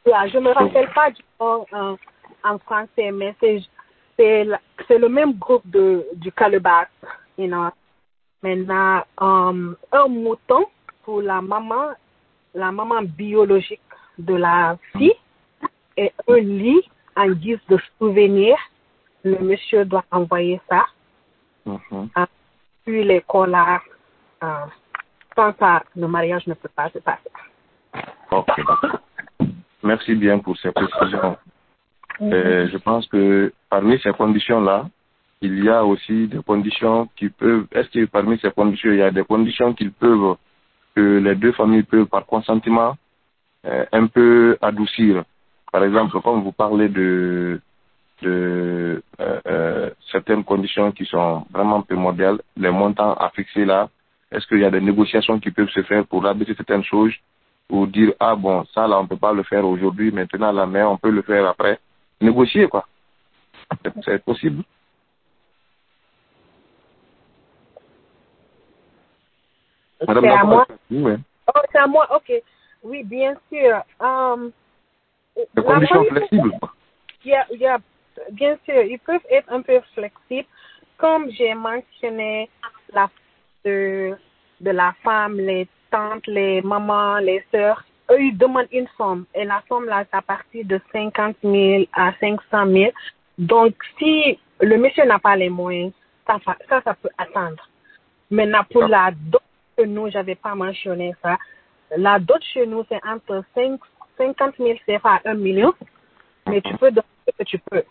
Yeah, 0.04 0.26
je 0.26 0.38
ne 0.38 0.44
me 0.44 0.50
rappelle 0.50 0.90
pas 0.92 1.10
du 1.10 1.22
nom 1.40 1.64
en, 1.72 1.96
en 2.44 2.58
français, 2.58 3.12
mais 3.12 3.34
c'est 3.40 3.60
c'est 4.16 4.46
c'est 4.88 4.98
le 4.98 5.08
même 5.08 5.34
groupe 5.34 5.68
de 5.68 6.06
du 6.14 6.32
calebasse, 6.32 6.88
you 7.38 7.46
know. 7.46 7.70
Maintenant, 8.42 9.04
um, 9.18 9.76
un 9.92 10.08
mouton 10.08 10.66
pour 11.04 11.22
la 11.22 11.40
maman, 11.40 11.90
la 12.54 12.72
maman 12.72 13.02
biologique 13.02 13.80
de 14.18 14.34
la 14.34 14.76
fille, 14.96 15.14
et 15.96 16.12
un 16.28 16.38
lit 16.38 16.82
en 17.16 17.30
guise 17.30 17.60
de 17.68 17.78
souvenir. 17.98 18.56
Le 19.24 19.38
monsieur 19.38 19.84
doit 19.84 20.04
envoyer 20.10 20.60
ça. 20.68 20.84
Mhm. 21.64 22.08
Puis 22.84 23.04
les 23.04 23.20
collards, 23.20 23.84
sans 24.40 25.54
ça, 25.58 25.84
le 25.94 26.08
mariage 26.08 26.46
ne 26.48 26.54
peut 26.54 26.70
pas 26.74 26.90
se 26.90 26.98
passer. 26.98 27.30
Ok. 28.32 28.50
Merci 29.84 30.14
bien 30.14 30.38
pour 30.38 30.56
ces 30.58 30.72
précisions. 30.72 31.36
Euh, 32.20 32.68
je 32.70 32.76
pense 32.78 33.06
que 33.08 33.52
parmi 33.70 33.98
ces 34.00 34.12
conditions-là, 34.12 34.88
il 35.40 35.64
y 35.64 35.68
a 35.68 35.84
aussi 35.84 36.28
des 36.28 36.42
conditions 36.42 37.08
qui 37.16 37.28
peuvent. 37.28 37.66
Est-ce 37.72 37.88
que 37.88 38.04
parmi 38.06 38.38
ces 38.38 38.50
conditions, 38.50 38.90
il 38.92 38.98
y 38.98 39.02
a 39.02 39.10
des 39.10 39.24
conditions 39.24 39.74
qu'ils 39.74 39.92
peuvent, 39.92 40.36
que 40.94 41.18
les 41.18 41.34
deux 41.34 41.52
familles 41.52 41.82
peuvent, 41.82 42.06
par 42.06 42.26
consentement, 42.26 42.96
euh, 43.66 43.84
un 43.92 44.06
peu 44.06 44.56
adoucir? 44.60 45.24
Par 45.72 45.82
exemple, 45.84 46.20
comme 46.20 46.42
vous 46.42 46.52
parlez 46.52 46.88
de, 46.88 47.60
de 48.22 49.02
euh, 49.20 49.90
certaines 50.10 50.44
conditions 50.44 50.92
qui 50.92 51.06
sont 51.06 51.46
vraiment 51.50 51.82
primordiales, 51.82 52.40
les 52.56 52.70
montants 52.70 53.14
à 53.14 53.30
fixer 53.30 53.64
là, 53.64 53.88
est-ce 54.30 54.46
qu'il 54.46 54.60
y 54.60 54.64
a 54.64 54.70
des 54.70 54.80
négociations 54.80 55.38
qui 55.40 55.50
peuvent 55.50 55.68
se 55.70 55.82
faire 55.82 56.06
pour 56.06 56.24
abaisser 56.26 56.54
certaines 56.54 56.84
choses 56.84 57.12
ou 57.70 57.86
dire 57.86 58.12
ah 58.18 58.34
bon 58.34 58.64
ça 58.74 58.86
là 58.86 58.98
on 58.98 59.06
peut 59.06 59.16
pas 59.16 59.32
le 59.32 59.42
faire 59.44 59.66
aujourd'hui 59.66 60.10
maintenant 60.10 60.52
là 60.52 60.66
mais 60.66 60.82
on 60.82 60.96
peut 60.96 61.10
le 61.10 61.22
faire 61.22 61.46
après? 61.46 61.78
Négocier 62.22 62.66
quoi 62.68 62.86
C'est- 63.84 63.92
c'est 64.04 64.24
possible 64.24 64.62
Madame 70.06 70.24
C'est 70.24 70.30
à 70.30 70.44
moi. 70.44 70.66
oui. 70.90 71.14
Oh, 71.54 71.60
c'est 71.70 71.78
à 71.78 71.86
moi, 71.86 72.06
ok. 72.16 72.32
Oui, 72.82 73.04
bien 73.04 73.34
sûr. 73.52 73.82
Um, 74.00 74.50
la 75.54 75.62
conditions 75.62 76.04
flexibles 76.04 76.58
quoi. 76.58 76.72
Il 77.24 77.30
y 77.30 77.34
a- 77.34 77.46
il 77.52 77.60
y 77.60 77.66
a- 77.66 77.78
bien 78.32 78.58
sûr, 78.64 78.82
ils 78.82 78.98
peuvent 78.98 79.24
être 79.30 79.50
un 79.52 79.62
peu 79.62 79.80
flexibles. 79.94 80.48
Comme 80.96 81.30
j'ai 81.30 81.54
mentionné, 81.54 82.50
la 82.92 83.08
de, 83.64 84.16
de 84.60 84.70
la 84.70 84.92
femme, 85.04 85.36
les 85.36 85.68
tantes, 85.90 86.26
les 86.26 86.62
mamans, 86.62 87.18
les 87.18 87.44
sœurs, 87.52 87.84
eux, 88.12 88.20
ils 88.20 88.36
demandent 88.36 88.68
une 88.72 88.88
somme. 88.96 89.24
Et 89.34 89.44
la 89.44 89.62
somme, 89.68 89.86
là, 89.86 90.04
c'est 90.10 90.16
à 90.16 90.22
partir 90.22 90.64
de 90.66 90.80
50 90.92 91.36
000 91.42 91.84
à 91.92 92.12
500 92.20 92.66
000. 92.70 92.90
Donc, 93.38 93.74
si 93.98 94.38
le 94.60 94.76
monsieur 94.76 95.04
n'a 95.04 95.18
pas 95.18 95.36
les 95.36 95.48
moyens, 95.48 95.92
ça, 96.26 96.38
ça, 96.68 96.80
ça 96.82 96.94
peut 96.94 97.08
attendre. 97.18 97.68
Maintenant, 98.30 98.64
pour 98.70 98.86
la 98.86 99.10
dot 99.12 99.42
chez 99.78 99.86
nous, 99.86 100.10
j'avais 100.10 100.34
pas 100.34 100.54
mentionné 100.54 101.14
ça. 101.22 101.36
La 101.96 102.18
dot 102.18 102.42
chez 102.52 102.66
nous, 102.66 102.84
c'est 102.88 103.00
entre 103.06 103.44
5, 103.54 103.80
50 104.16 104.54
000 104.58 104.78
CFA 104.86 105.20
à 105.24 105.30
1 105.30 105.34
million. 105.34 105.74
Mais 106.48 106.60
tu 106.60 106.74
peux 106.76 106.90
donner 106.90 107.06
ce 107.26 107.36
que 107.36 107.44
tu 107.44 107.58
peux. 107.58 107.82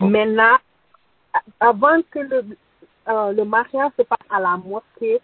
Maintenant, 0.00 0.56
avant 1.58 2.00
que 2.10 2.18
le, 2.18 2.44
euh, 3.08 3.32
le 3.32 3.44
mariage 3.44 3.92
se 3.98 4.02
passe 4.02 4.18
à 4.30 4.40
la 4.40 4.56
mosquée, 4.56 5.20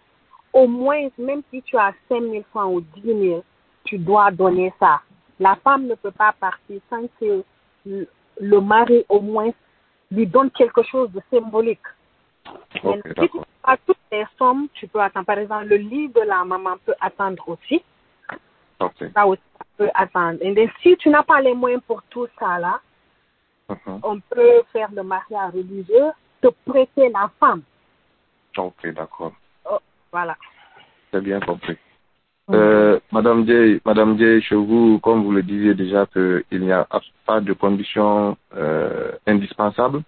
au 0.53 0.67
moins, 0.67 1.07
même 1.17 1.41
si 1.51 1.61
tu 1.63 1.77
as 1.77 1.93
5 2.09 2.21
000 2.21 2.43
francs 2.51 2.73
ou 2.73 2.81
10 2.81 3.01
000, 3.03 3.43
tu 3.87 3.97
dois 3.97 4.29
donner 4.31 4.73
ça. 4.79 5.01
La 5.39 5.55
femme 5.55 5.87
ne 5.87 5.95
peut 5.95 6.11
pas 6.11 6.33
partir 6.33 6.79
sans 6.89 7.07
que 7.19 7.43
le, 7.85 8.61
mari, 8.61 9.05
au 9.09 9.21
moins, 9.21 9.51
lui 10.11 10.27
donne 10.27 10.51
quelque 10.51 10.83
chose 10.83 11.09
de 11.11 11.21
symbolique. 11.31 11.79
Si 12.73 12.79
tu 12.79 13.13
d'accord. 13.15 13.45
as 13.63 13.77
toutes 13.77 13.97
les 14.11 14.25
sommes, 14.37 14.67
tu 14.73 14.87
peux 14.87 15.01
attendre. 15.01 15.25
Par 15.25 15.37
exemple, 15.39 15.65
le 15.65 15.77
lit 15.77 16.09
de 16.09 16.21
la 16.21 16.43
maman 16.43 16.75
peut 16.85 16.95
attendre 17.01 17.43
aussi. 17.47 17.83
Ça 19.13 19.25
aussi, 19.25 19.41
ça 19.57 19.65
peut 19.77 19.89
attendre. 19.93 20.37
Et 20.41 20.53
then, 20.53 20.69
si 20.81 20.95
tu 20.97 21.09
n'as 21.09 21.23
pas 21.23 21.41
les 21.41 21.53
moyens 21.53 21.81
pour 21.87 22.03
tout 22.03 22.27
ça, 22.39 22.59
là, 22.59 22.79
Mhm. 23.69 23.99
on 24.03 24.19
peut 24.19 24.63
faire 24.71 24.89
le 24.93 25.03
mariage 25.03 25.53
religieux, 25.53 26.11
te 26.41 26.47
prêter 26.65 27.09
la 27.09 27.29
femme. 27.39 27.63
Ok, 28.57 28.87
d'accord. 28.93 29.33
Oh, 29.69 29.79
voilà. 30.11 30.37
C'est 31.11 31.21
bien 31.21 31.39
compris. 31.41 31.77
Euh, 32.49 32.99
Madame 33.11 33.45
Jay, 33.45 33.81
Madame 33.85 34.17
Jay, 34.17 34.39
chez 34.41 34.55
vous, 34.55 34.99
comme 34.99 35.23
vous 35.23 35.33
le 35.33 35.43
disiez 35.43 35.73
déjà, 35.73 36.05
que 36.05 36.45
il 36.49 36.61
n'y 36.61 36.71
a 36.71 36.87
pas 37.25 37.41
de 37.41 37.51
conditions 37.53 38.37
euh, 38.55 39.11
indispensables. 39.25 40.01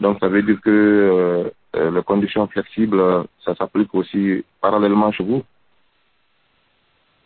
Donc, 0.00 0.18
ça 0.20 0.28
veut 0.28 0.42
dire 0.42 0.58
que 0.62 0.70
euh, 0.70 1.50
euh, 1.76 1.90
les 1.90 2.02
conditions 2.02 2.46
flexibles, 2.46 3.02
ça 3.44 3.54
s'applique 3.54 3.94
aussi 3.94 4.44
parallèlement 4.60 5.12
chez 5.12 5.24
vous. 5.24 5.42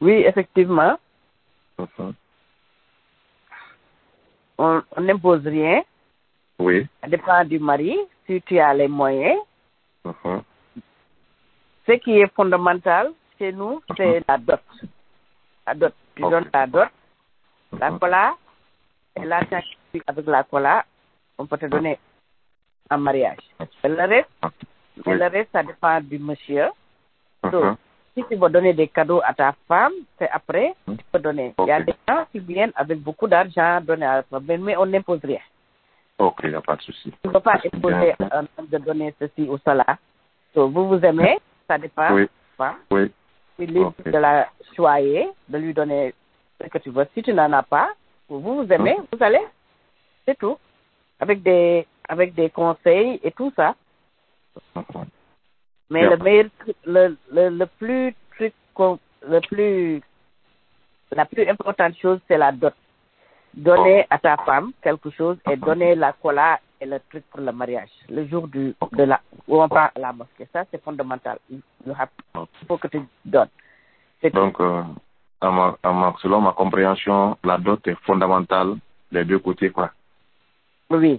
Oui, 0.00 0.24
effectivement, 0.26 0.98
on 4.58 4.82
on 4.96 5.00
n'impose 5.00 5.46
rien. 5.46 5.82
Oui. 6.58 6.86
Ça 7.00 7.08
dépend 7.08 7.44
du 7.44 7.60
mari, 7.60 7.96
si 8.26 8.42
tu 8.42 8.58
as 8.58 8.74
les 8.74 8.88
moyens. 8.88 9.38
Ce 11.86 11.92
qui 11.92 12.18
est 12.18 12.34
fondamental 12.34 13.12
chez 13.38 13.52
nous, 13.52 13.82
c'est 13.96 14.22
la 14.26 14.38
dot. 14.38 14.60
La 15.66 15.74
dot. 15.74 15.94
Tu 16.14 16.24
Ok. 16.24 16.30
donnes 16.30 16.50
la 16.52 16.66
dot, 16.66 16.88
la 17.78 17.90
Mhm. 17.90 17.98
cola, 17.98 18.34
et 19.16 19.20
tu- 19.92 20.02
avec 20.06 20.26
la 20.26 20.42
cola, 20.44 20.84
on 21.38 21.46
peut 21.46 21.58
te 21.58 21.66
donner 21.66 21.98
en 22.90 22.98
mariage. 22.98 23.38
Et 23.84 23.88
le 23.88 23.96
reste, 24.04 24.28
et 25.06 25.14
le 25.14 25.26
reste, 25.26 25.50
ça 25.52 25.62
dépend 25.62 26.00
du 26.00 26.18
monsieur. 26.18 26.68
Mhm. 27.44 27.76
si 28.14 28.24
tu 28.24 28.34
veux 28.36 28.48
donner 28.48 28.72
des 28.72 28.88
cadeaux 28.88 29.20
à 29.22 29.34
ta 29.34 29.52
femme, 29.68 29.92
c'est 30.18 30.28
après, 30.30 30.74
Mhm. 30.86 30.96
tu 30.96 31.04
peux 31.12 31.18
donner. 31.18 31.54
Il 31.58 31.66
y 31.66 31.70
a 31.70 31.82
des 31.82 31.94
gens 32.08 32.24
qui 32.32 32.38
viennent 32.38 32.72
avec 32.74 32.98
beaucoup 33.00 33.28
d'argent 33.28 33.80
donner 33.82 34.06
à 34.06 34.16
la 34.16 34.22
femme, 34.22 34.44
mais, 34.46 34.74
on 34.76 34.86
n'impose 34.86 35.20
rien. 35.22 35.40
Ok, 36.18 36.40
il 36.44 36.48
n'y 36.50 36.54
a 36.56 36.62
pas 36.62 36.76
de 36.76 36.82
souci. 36.82 37.12
Tu 37.22 37.28
ne 37.28 37.32
peux 37.34 37.40
pas 37.40 37.60
imposer 37.62 38.14
un 38.32 38.46
homme 38.56 38.66
de 38.68 38.78
donner 38.78 39.14
ceci 39.18 39.42
ou 39.46 39.58
cela. 39.58 39.84
So, 40.54 40.66
vous 40.68 40.88
vous 40.88 41.04
aimez, 41.04 41.38
ça 41.68 41.76
dépend. 41.76 42.14
Oui, 42.14 42.26
Pas. 42.56 42.74
oui. 42.90 43.12
Tu 43.56 43.62
es 43.64 43.66
libre 43.66 43.94
de 44.04 44.10
la 44.18 44.48
choyer, 44.74 45.28
de 45.48 45.58
lui 45.58 45.72
donner 45.74 46.14
ce 46.60 46.68
que 46.68 46.78
tu 46.78 46.90
veux. 46.90 47.06
Si 47.14 47.22
tu 47.22 47.32
n'en 47.32 47.52
as 47.52 47.62
pas, 47.62 47.90
vous 48.28 48.40
vous 48.40 48.72
aimez, 48.72 48.96
Mhm. 48.98 49.06
vous 49.12 49.22
allez. 49.22 49.44
C'est 50.26 50.38
tout. 50.38 50.58
Avec 51.20 51.42
des, 51.42 51.86
avec 52.08 52.34
des 52.34 52.50
conseils 52.50 53.20
et 53.22 53.30
tout 53.32 53.52
ça. 53.56 53.74
Mais 55.90 56.02
le 56.08 56.16
meilleur, 56.16 56.46
le, 56.84 57.16
le, 57.30 57.48
le 57.50 57.66
plus 57.66 58.14
truc, 58.34 58.52
le 58.78 59.40
plus, 59.40 60.02
la 61.12 61.24
plus 61.24 61.48
importante 61.48 61.96
chose, 61.98 62.18
c'est 62.26 62.36
la 62.36 62.52
dot. 62.52 62.74
Donner 63.54 64.06
à 64.10 64.18
ta 64.18 64.36
femme 64.38 64.72
quelque 64.82 65.10
chose 65.10 65.38
et 65.50 65.56
donner 65.68 65.94
la 65.94 66.12
cola 66.12 66.58
et 66.80 66.86
le 66.86 66.98
truc 67.08 67.24
pour 67.30 67.40
le 67.40 67.52
mariage. 67.52 67.90
Le 68.08 68.26
jour 68.26 68.48
du, 68.48 68.74
de 68.92 69.02
la, 69.04 69.20
où 69.48 69.60
on 69.62 69.68
part 69.68 69.90
à 69.94 69.98
la 70.00 70.12
mosquée. 70.12 70.48
Ça, 70.52 70.64
c'est 70.70 70.82
fondamental. 70.82 71.38
Il 71.50 71.60
faut 72.68 72.76
que 72.78 72.88
tu 72.88 73.00
donnes. 73.24 73.48
Donc, 74.32 74.60
euh, 74.60 74.82
à 75.40 75.50
ma, 75.50 75.76
à 75.82 75.92
ma- 75.92 76.14
selon 76.20 76.40
ma 76.40 76.52
compréhension, 76.52 77.36
la 77.44 77.58
dot 77.58 77.86
est 77.86 77.94
fondamentale 78.04 78.76
des 79.12 79.24
deux 79.24 79.38
côtés, 79.38 79.70
quoi. 79.70 79.90
Oui. 80.90 81.18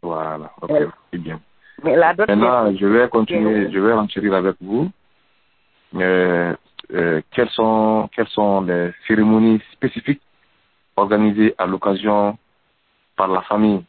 Voilà, 0.00 0.50
ok, 0.60 0.70
Euh, 0.70 0.88
c'est 1.12 1.18
bien. 1.18 1.40
Mais 1.82 1.96
la 1.96 2.14
dot, 2.14 2.28
Maintenant, 2.28 2.74
je 2.76 2.86
vais 2.86 3.08
continuer, 3.08 3.70
je 3.72 3.78
vais 3.78 3.92
enchérir 3.92 4.34
avec 4.34 4.56
vous. 4.60 4.90
Euh, 5.94 6.54
quelles 7.30 7.50
sont, 7.50 8.08
quelles 8.14 8.28
sont 8.28 8.62
les 8.62 8.92
cérémonies 9.06 9.60
spécifiques 9.72 10.22
organisées 10.96 11.54
à 11.58 11.66
l'occasion 11.66 12.36
par 13.16 13.28
la 13.28 13.42
famille? 13.42 13.84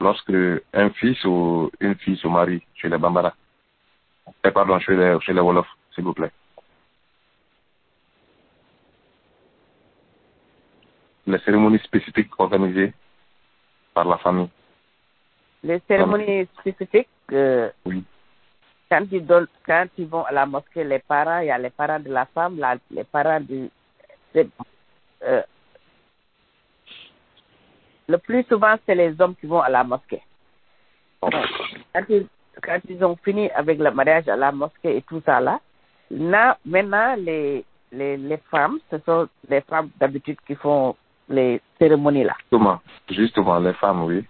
Lorsque 0.00 0.32
un 0.72 0.90
fils 0.90 1.22
ou 1.24 1.70
une 1.80 1.94
fille 1.96 2.16
se 2.16 2.28
marie 2.28 2.62
chez 2.74 2.88
les 2.88 2.98
Bambara 2.98 3.34
Eh, 4.44 4.50
Pardon, 4.50 4.78
chez 4.78 4.94
les, 4.96 5.18
chez 5.20 5.32
les 5.32 5.40
Wolof, 5.40 5.66
s'il 5.94 6.04
vous 6.04 6.14
plaît. 6.14 6.30
Les 11.26 11.38
cérémonies 11.40 11.78
spécifiques 11.80 12.30
organisées 12.38 12.92
par 13.94 14.04
la 14.06 14.18
famille. 14.18 14.48
les 15.62 15.80
cérémonies 15.88 16.46
spécifiques, 16.60 17.08
euh, 17.32 17.70
Oui. 17.84 18.04
quand 18.90 19.04
ils 19.10 19.26
donnent, 19.26 19.48
quand 19.66 19.86
ils 19.98 20.06
vont 20.06 20.24
à 20.24 20.32
la 20.32 20.46
mosquée, 20.46 20.84
les 20.84 21.00
parents, 21.00 21.40
il 21.40 21.46
y 21.46 21.50
a 21.50 21.58
les 21.58 21.70
parents 21.70 21.98
de 22.00 22.10
la 22.10 22.26
femme, 22.26 22.58
la- 22.58 22.76
les 22.90 23.04
parents 23.04 23.40
du, 23.40 23.68
euh, 24.36 25.42
le 28.08 28.18
plus 28.18 28.42
souvent, 28.44 28.74
c'est 28.86 28.94
les 28.94 29.20
hommes 29.20 29.34
qui 29.36 29.46
vont 29.46 29.60
à 29.60 29.68
la 29.68 29.84
mosquée. 29.84 30.22
Ok. 31.20 31.34
Quand 31.94 32.04
ils, 32.08 32.26
quand 32.62 32.78
ils 32.88 33.04
ont 33.04 33.16
fini 33.16 33.50
avec 33.50 33.78
le 33.78 33.90
mariage 33.90 34.28
à 34.28 34.36
la 34.36 34.50
mosquée 34.50 34.96
et 34.96 35.02
tout 35.02 35.22
ça 35.24 35.40
là, 35.40 35.60
là, 36.10 36.56
maintenant, 36.64 37.14
les, 37.18 37.64
les, 37.92 38.16
les 38.16 38.38
femmes, 38.50 38.78
ce 38.90 38.98
sont 39.04 39.28
les 39.48 39.60
femmes 39.62 39.90
d'habitude 40.00 40.38
qui 40.46 40.54
font 40.54 40.96
les 41.28 41.60
cérémonies 41.78 42.24
là. 42.24 42.34
Justement, 42.40 42.80
justement, 43.10 43.58
les 43.58 43.74
femmes, 43.74 44.04
oui. 44.04 44.24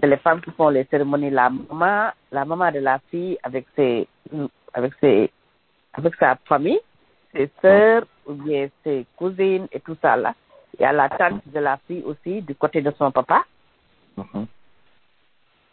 c'est 0.00 0.08
les 0.08 0.16
femmes 0.16 0.40
qui 0.40 0.50
font 0.50 0.68
les 0.68 0.84
cérémonies. 0.84 1.30
La 1.30 1.50
maman, 1.50 2.10
la 2.32 2.44
maman 2.44 2.72
de 2.72 2.80
la 2.80 2.98
fille 3.10 3.38
avec 3.42 3.66
ses, 3.76 4.08
avec 4.72 4.92
ses, 5.00 5.30
avec 5.92 6.14
sa 6.16 6.36
famille, 6.46 6.80
ses 7.32 7.50
sœurs 7.62 8.04
ou 8.26 8.32
bien 8.32 8.68
ses 8.82 9.06
cousines 9.16 9.68
et 9.70 9.80
tout 9.80 9.96
ça 10.02 10.16
là. 10.16 10.34
Il 10.78 10.82
y 10.82 10.84
a 10.84 10.92
la 10.92 11.08
tante 11.08 11.42
de 11.46 11.60
la 11.60 11.76
fille 11.86 12.02
aussi 12.04 12.42
du 12.42 12.54
côté 12.54 12.80
de 12.82 12.90
son 12.98 13.10
papa. 13.10 13.44
Mhm. 14.16 14.46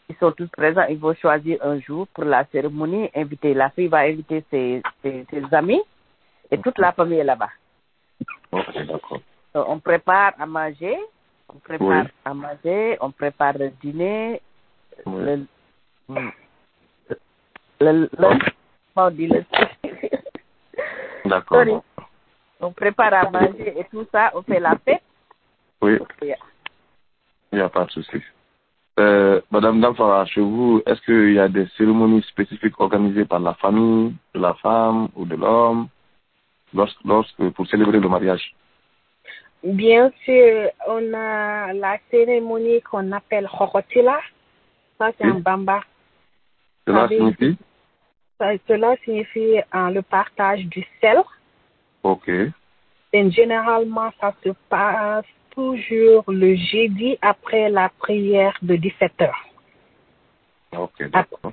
Ils 0.10 0.16
sont 0.18 0.32
tous 0.34 0.48
présents. 0.50 0.86
Ils 0.90 0.98
vont 1.00 1.16
choisir 1.16 1.58
un 1.64 1.80
jour 1.80 2.08
pour 2.14 2.26
la 2.26 2.46
cérémonie. 2.52 3.10
Inviter 3.16 3.54
la 3.54 3.70
fille 3.70 3.88
va 3.88 4.00
inviter 4.00 4.44
ses, 4.52 4.82
ses, 5.02 5.26
ses 5.30 5.44
amis 5.54 5.82
et 6.52 6.58
toute 6.60 6.78
la 6.80 6.92
famille 6.92 7.20
est 7.20 7.24
là-bas. 7.24 7.50
Ok, 8.52 8.74
d'accord. 8.86 9.22
Donc, 9.54 9.66
on 9.68 9.80
prépare 9.80 10.34
à 10.40 10.46
manger. 10.46 10.98
On 11.50 11.60
prépare 11.60 11.88
Oui. 12.06 12.10
à 12.26 12.34
manger. 12.34 12.98
On 13.02 13.12
prépare 13.12 13.58
le 13.58 13.70
dîner. 13.82 14.42
Oui. 15.06 15.48
le, 16.10 16.32
le, 17.80 18.10
le, 18.18 18.28
on 18.96 19.10
dit 19.12 19.28
le, 19.28 19.44
D'accord. 21.26 21.84
On 22.62 22.72
prépare 22.72 23.14
à 23.14 23.30
manger 23.30 23.74
et 23.80 23.86
tout 23.92 24.06
ça, 24.12 24.32
on 24.36 24.42
fait 24.44 24.60
la 24.60 24.76
fête. 24.86 25.02
Oui, 25.82 25.98
Yeah. 26.22 26.38
il 27.52 27.56
n'y 27.58 27.62
a 27.62 27.70
pas 27.70 27.86
de 27.86 27.92
souci. 27.92 28.22
Euh, 29.00 29.42
Madame 29.50 29.82
Damfara, 29.82 30.26
chez 30.26 30.42
vous, 30.42 30.82
est-ce 30.86 31.02
qu'il 31.02 31.34
y 31.34 31.40
a 31.40 31.48
des 31.48 31.66
cérémonies 31.78 32.22
spécifiques 32.24 32.80
organisées 32.80 33.26
par 33.26 33.40
la 33.40 33.56
famille, 33.56 34.14
de 34.36 34.40
la 34.40 34.54
femme 34.56 35.08
ou 35.16 35.26
de 35.26 35.36
l'homme 35.36 35.88
lorsque, 36.74 37.04
lorsque, 37.04 37.50
pour 37.52 37.66
célébrer 37.68 38.00
le 38.00 38.10
mariage? 38.10 38.54
Bien 39.64 40.12
sûr, 40.24 40.70
on 40.88 41.14
a 41.14 41.74
la 41.74 41.98
cérémonie 42.12 42.82
qu'on 42.82 43.12
appelle 43.12 43.48
Hokotila. 43.60 44.20
Ça, 45.00 45.12
c'est 45.18 45.26
Oui. 45.26 45.32
un 45.38 45.40
bamba. 45.40 45.82
Cela 46.86 47.04
Avec- 47.04 47.18
signifie? 47.18 47.58
Ça- 48.40 48.54
Cela 48.68 48.96
signifie 49.04 49.58
euh, 49.74 49.90
le 49.90 50.02
partage 50.02 50.66
du 50.66 50.86
sel. 51.00 51.22
Ok, 52.04 52.30
Et 53.14 53.32
généralement, 53.32 54.12
ça 54.20 54.34
se 54.44 54.50
passe 54.70 55.26
toujours 55.52 56.24
le 56.28 56.56
jeudi 56.56 57.18
après 57.22 57.70
la 57.70 57.90
prière 58.00 58.58
de 58.62 58.76
17 58.76 59.22
heures. 59.22 59.46
ok, 60.78 61.10
d'accord. 61.10 61.52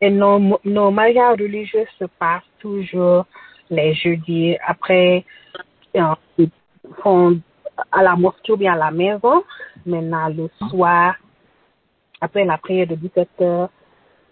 Et 0.00 0.10
nos, 0.10 0.58
nos 0.64 0.90
mariages 0.90 1.38
religieux 1.38 1.86
se 1.98 2.04
passent 2.04 2.42
toujours 2.58 3.26
les 3.70 3.94
jeudis 3.94 4.56
après, 4.66 5.24
euh, 5.96 6.14
ils 6.38 6.50
font 7.02 7.40
à 7.92 8.02
la 8.02 8.16
mosquée 8.16 8.52
ou 8.52 8.56
bien 8.56 8.74
à 8.74 8.76
la 8.76 8.90
maison. 8.90 9.42
Maintenant, 9.86 10.28
le 10.28 10.48
soir, 10.68 11.16
après 12.20 12.44
la 12.44 12.58
prière 12.58 12.86
de 12.86 12.94
17 12.96 13.28
heures, 13.40 13.70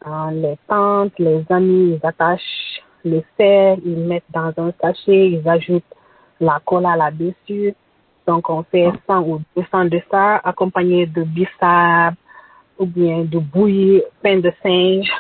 euh, 0.06 0.30
les 0.30 0.58
tantes, 0.68 1.18
les 1.18 1.44
amis, 1.50 1.98
ils 2.00 2.06
attachent 2.06 2.82
le 3.04 3.22
sel, 3.37 3.80
ils 3.84 3.96
mettent 3.98 4.30
dans 4.30 4.52
un 4.56 4.72
sachet, 4.80 5.30
ils 5.30 5.48
ajoutent 5.48 5.82
la 6.40 6.61
cola 6.64 6.96
là-dessus. 6.96 7.74
Donc, 8.26 8.48
on 8.50 8.62
fait 8.64 8.90
100 9.06 9.22
ou 9.22 9.40
200 9.56 9.87
de 9.87 10.00
ça, 10.11 10.37
accompagné 10.44 11.06
de 11.06 11.22
bissap 11.22 12.14
ou 12.78 12.87
bien 12.87 13.24
de 13.24 13.38
bouillie, 13.38 14.02
pain 14.22 14.38
de 14.38 14.52
singe. 14.62 15.11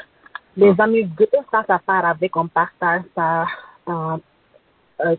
Les 0.56 0.74
amis, 0.80 1.04
de- 1.04 1.28
ça, 1.50 1.64
ça 1.66 1.80
part 1.84 2.04
avec, 2.04 2.36
on 2.36 2.46
partage 2.48 3.02
ça. 3.14 3.46
euh, 3.88 4.16
euh, 5.04 5.16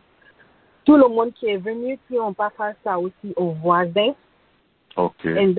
tout 0.85 0.95
le 0.95 1.07
monde 1.07 1.33
qui 1.33 1.47
est 1.47 1.57
venu, 1.57 1.97
puis 2.07 2.19
on 2.19 2.33
partage 2.33 2.75
ça 2.83 2.99
aussi 2.99 3.33
aux 3.35 3.51
voisins. 3.51 4.13
Ok, 4.95 5.25
Et 5.25 5.55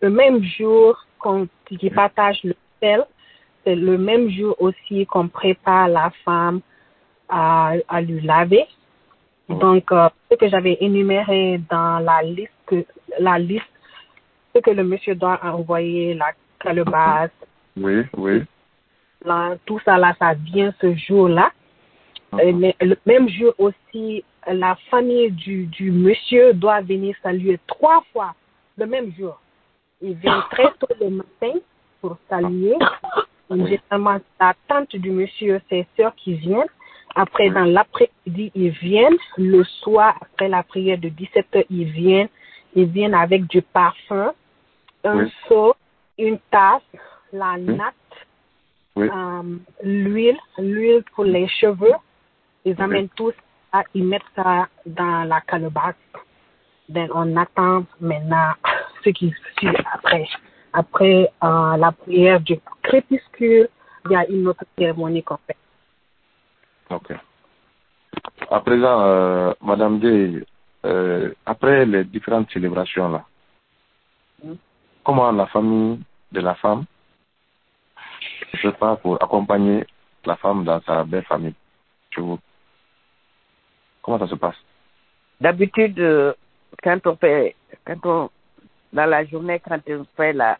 le 0.00 0.10
même 0.10 0.42
jour 0.42 0.98
qu'on 1.18 1.48
qui 1.66 1.90
partage 1.90 2.40
le 2.44 2.54
sel, 2.80 3.04
c'est 3.64 3.74
le 3.74 3.98
même 3.98 4.30
jour 4.30 4.56
aussi 4.58 5.06
qu'on 5.06 5.28
prépare 5.28 5.88
la 5.88 6.10
femme 6.24 6.60
à, 7.28 7.72
à 7.88 8.00
lui 8.00 8.20
laver. 8.20 8.66
Donc, 9.48 9.90
euh, 9.90 10.08
ce 10.30 10.36
que 10.36 10.48
j'avais 10.48 10.78
énuméré 10.80 11.60
dans 11.68 11.98
la 11.98 12.22
liste, 12.22 12.52
que, 12.66 12.84
la 13.18 13.38
liste, 13.38 13.64
ce 14.54 14.60
que 14.60 14.70
le 14.70 14.84
monsieur 14.84 15.14
doit 15.14 15.40
envoyer, 15.42 16.14
la 16.14 16.32
calebasse, 16.60 17.30
oui, 17.76 18.02
oui. 18.16 18.42
là, 19.24 19.56
tout 19.66 19.80
ça 19.84 19.98
là, 19.98 20.14
ça 20.18 20.34
vient 20.34 20.72
ce 20.80 20.94
jour-là. 20.94 21.50
Et 22.40 22.52
mais 22.52 22.76
le 22.80 22.96
même 23.06 23.28
jour 23.28 23.52
aussi, 23.58 24.22
la 24.46 24.76
famille 24.88 25.32
du, 25.32 25.66
du 25.66 25.90
monsieur 25.90 26.52
doit 26.54 26.80
venir 26.80 27.16
saluer 27.22 27.58
trois 27.66 28.04
fois 28.12 28.34
le 28.76 28.86
même 28.86 29.12
jour. 29.18 29.40
Ils 30.00 30.14
viennent 30.14 30.42
très 30.52 30.70
tôt 30.78 30.86
le 31.00 31.10
matin 31.10 31.58
pour 32.00 32.16
saluer. 32.28 32.76
Et 33.50 33.66
Généralement, 33.66 34.20
la 34.40 34.54
tante 34.68 34.94
du 34.94 35.10
monsieur, 35.10 35.60
ses 35.68 35.86
sœurs 35.96 36.14
qui 36.16 36.34
viennent. 36.34 36.68
Après, 37.16 37.48
Oui. 37.48 37.54
dans 37.54 37.64
l'après-midi, 37.64 38.52
ils 38.54 38.70
viennent. 38.70 39.16
Le 39.36 39.64
soir, 39.64 40.16
après 40.20 40.48
la 40.48 40.62
prière 40.62 40.98
de 40.98 41.08
17 41.08 41.56
heures, 41.56 41.64
ils 41.68 41.90
viennent. 41.90 42.28
Ils 42.74 42.86
viennent 42.86 43.14
avec 43.14 43.46
du 43.48 43.62
parfum, 43.62 44.32
un 45.02 45.24
Oui. 45.24 45.32
seau, 45.48 45.74
une 46.18 46.38
tasse, 46.50 46.82
la 47.32 47.56
natte, 47.56 47.94
Oui. 48.94 49.08
euh, 49.08 49.56
l'huile, 49.82 50.38
l'huile 50.58 51.02
pour 51.14 51.24
les 51.24 51.48
cheveux. 51.48 51.94
Ils 52.64 52.76
Oui. 52.78 52.84
amènent 52.84 53.08
tous 53.10 53.34
ça, 53.72 53.82
ils 53.94 54.04
mettent 54.04 54.22
ça 54.36 54.68
dans 54.86 55.24
la 55.24 55.40
calebasse. 55.40 55.94
Donc, 56.88 57.10
on 57.14 57.36
attend 57.36 57.84
maintenant 58.00 58.52
ce 59.04 59.10
qui 59.10 59.32
suit 59.58 59.68
après. 59.92 60.28
Après 60.72 61.32
euh, 61.42 61.76
la 61.76 61.92
prière 61.92 62.40
du 62.40 62.60
crépuscule, 62.82 63.68
il 64.06 64.12
y 64.12 64.16
a 64.16 64.26
une 64.28 64.46
autre 64.48 64.64
cérémonie 64.78 65.22
qu'on 65.22 65.38
fait. 65.46 65.56
Ok. 66.90 67.12
À 68.50 68.60
présent, 68.60 69.00
euh, 69.02 69.52
Madame 69.60 69.98
D, 70.00 70.44
euh, 70.84 71.32
après 71.46 71.84
les 71.86 72.04
différentes 72.04 72.50
célébrations 72.50 73.10
là, 73.10 73.24
Mm. 74.42 74.54
comment 75.04 75.30
la 75.32 75.46
famille 75.48 76.00
de 76.32 76.40
la 76.40 76.54
femme 76.54 76.84
se 78.52 78.56
prépare 78.56 78.98
pour 79.00 79.22
accompagner 79.22 79.84
la 80.24 80.36
femme 80.36 80.64
dans 80.64 80.80
sa 80.80 81.04
belle 81.04 81.24
famille? 81.24 81.54
Chez 82.10 82.22
vous 82.22 82.38
Comment 84.02 84.18
ça 84.18 84.26
se 84.26 84.34
passe? 84.36 84.56
D'habitude, 85.42 86.34
quand 86.82 87.06
on 87.06 87.16
fait, 87.16 87.54
quand 87.84 88.00
on, 88.06 88.30
dans 88.92 89.06
la 89.06 89.24
journée, 89.24 89.60
quand 89.60 89.78
on 89.88 90.04
fait 90.16 90.32
la, 90.32 90.58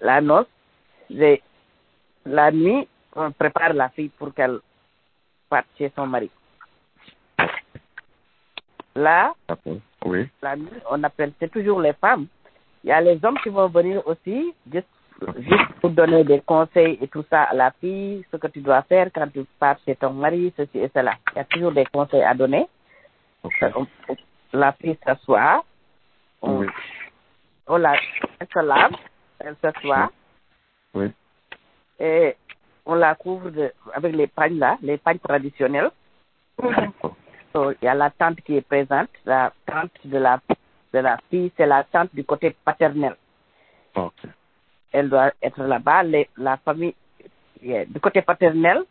la 0.00 0.20
noce, 0.20 0.46
j'ai- 1.10 1.42
la 2.24 2.50
nuit, 2.50 2.86
on 3.16 3.30
prépare 3.32 3.72
la 3.72 3.88
fille 3.90 4.10
pour 4.10 4.32
qu'elle 4.34 4.58
parte 5.48 5.66
chez 5.78 5.90
son 5.96 6.06
mari. 6.06 6.30
Là. 8.94 9.32
Oui. 10.04 10.28
la 10.42 10.56
nuit, 10.56 10.68
on 10.90 11.02
appelle, 11.04 11.32
c'est 11.38 11.50
toujours 11.50 11.80
les 11.80 11.92
femmes. 11.94 12.26
Il 12.82 12.88
y 12.88 12.92
a 12.92 13.00
les 13.00 13.18
hommes 13.24 13.38
qui 13.42 13.50
vont 13.50 13.68
venir 13.68 14.06
aussi, 14.06 14.54
juste, 14.72 14.86
juste 15.38 15.72
pour 15.80 15.90
donner 15.90 16.24
des 16.24 16.40
conseils 16.40 16.98
et 17.00 17.08
tout 17.08 17.24
ça 17.28 17.42
à 17.44 17.54
la 17.54 17.70
fille, 17.72 18.24
ce 18.32 18.36
que 18.38 18.46
tu 18.48 18.60
dois 18.60 18.82
faire 18.82 19.08
quand 19.14 19.28
tu 19.32 19.44
pars 19.58 19.76
chez 19.84 19.94
ton 19.96 20.12
mari, 20.14 20.52
ceci 20.56 20.78
et 20.78 20.90
cela. 20.94 21.14
Il 21.32 21.36
y 21.36 21.40
a 21.40 21.44
toujours 21.44 21.72
des 21.72 21.84
conseils 21.86 22.22
à 22.22 22.34
donner. 22.34 22.66
On- 23.44 23.86
la 24.52 24.72
fille 24.72 24.98
s'assoit, 25.04 25.64
Oui. 26.42 26.66
On 27.70 27.76
la, 27.78 27.94
elle 28.40 28.46
se 28.52 28.58
lave, 28.58 28.92
elle 29.38 29.56
s'assoit, 29.62 30.10
Oui. 30.94 31.10
et 32.00 32.36
on 32.84 32.94
la 32.94 33.14
couvre 33.14 33.50
de, 33.50 33.72
avec 33.94 34.14
les 34.16 34.26
pagnes 34.26 34.58
là, 34.58 34.76
les 34.82 34.98
pagnes 34.98 35.18
traditionnelles. 35.20 35.90
Il 36.62 37.76
y 37.82 37.88
a 37.88 37.94
la 37.94 38.10
tante 38.10 38.40
qui 38.42 38.56
est 38.56 38.60
présente, 38.60 39.08
la 39.24 39.52
tante 39.66 39.90
de 40.04 40.18
la, 40.18 40.40
de 40.92 40.98
la 40.98 41.16
fille, 41.30 41.50
c'est 41.56 41.66
la 41.66 41.84
tante 41.84 42.14
du 42.14 42.24
côté 42.24 42.54
paternel. 42.64 43.16
Ok. 43.94 44.12
Elle 44.92 45.08
doit 45.08 45.32
être 45.42 45.62
là-bas. 45.62 46.02
La 46.36 46.56
famille, 46.58 46.94
yeah, 47.62 47.84
du 47.86 47.98
côté 48.00 48.22
paternel, 48.22 48.82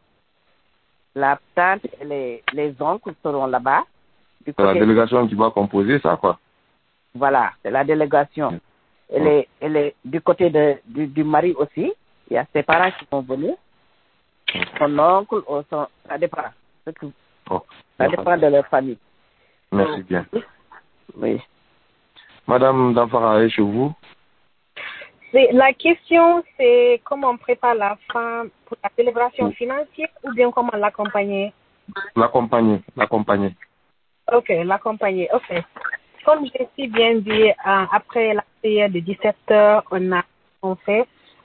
la 1.16 1.40
tante 1.56 1.86
et 2.02 2.06
les, 2.06 2.44
les 2.54 2.76
oncles 2.82 3.14
seront 3.24 3.48
là-bas. 3.48 3.84
C'est 4.46 4.58
la 4.60 4.74
délégation 4.74 5.28
qui 5.28 5.36
va 5.36 5.52
composer 5.52 6.00
ça, 6.00 6.18
quoi. 6.18 6.40
voilà, 7.14 7.52
c'est 7.62 7.72
la 7.72 7.84
délégation. 7.84 8.60
Et 9.12 9.20
les, 9.20 9.48
et 9.62 9.70
les, 9.70 9.96
du 10.06 10.22
côté 10.22 10.50
de, 10.50 10.78
du, 10.86 11.08
du 11.08 11.24
mari 11.24 11.54
aussi, 11.54 11.92
il 12.30 12.34
y 12.34 12.38
a 12.38 12.46
ses 12.54 12.64
parents 12.64 12.92
qui 12.92 13.06
vont 13.12 13.22
venir. 13.22 13.56
Son 14.78 15.00
oncle, 15.00 15.42
ou 15.48 15.62
son, 15.70 15.88
ça 16.08 16.18
dépend. 16.18 16.44
Oh. 17.50 17.62
Ça 17.98 18.08
dépend 18.08 18.38
de 18.38 18.48
leur 18.48 18.68
famille. 18.68 18.98
Merci 19.72 20.04
bien. 20.04 20.26
Oui. 21.16 21.42
Madame 22.48 22.94
Danfara 22.94 23.44
est 23.44 23.50
chez 23.50 23.62
vous 23.62 23.94
La 25.34 25.74
question, 25.74 26.44
c'est 26.58 27.02
comment 27.04 27.30
on 27.30 27.38
prépare 27.38 27.76
la 27.76 27.98
femme 28.12 28.50
pour 28.66 28.78
la 28.84 28.90
célébration 28.96 29.52
financière 29.52 30.10
ou 30.24 30.32
bien 30.34 30.52
comment 30.52 30.72
l'accompagner? 30.74 31.54
L'accompagner, 32.16 32.82
l'accompagner. 32.96 33.56
Ok, 34.32 34.50
l'accompagner. 34.50 35.30
Ok. 35.34 35.64
Comme 36.26 36.46
j'ai 36.46 36.68
si 36.76 36.88
bien 36.88 37.16
dit, 37.16 37.50
euh, 37.50 37.86
après 37.92 38.34
la 38.34 38.44
prière 38.62 38.90
de 38.90 39.00
17 39.00 39.36
heures, 39.52 39.84
on 39.92 40.12
a 40.12 40.24
on. 40.62 40.78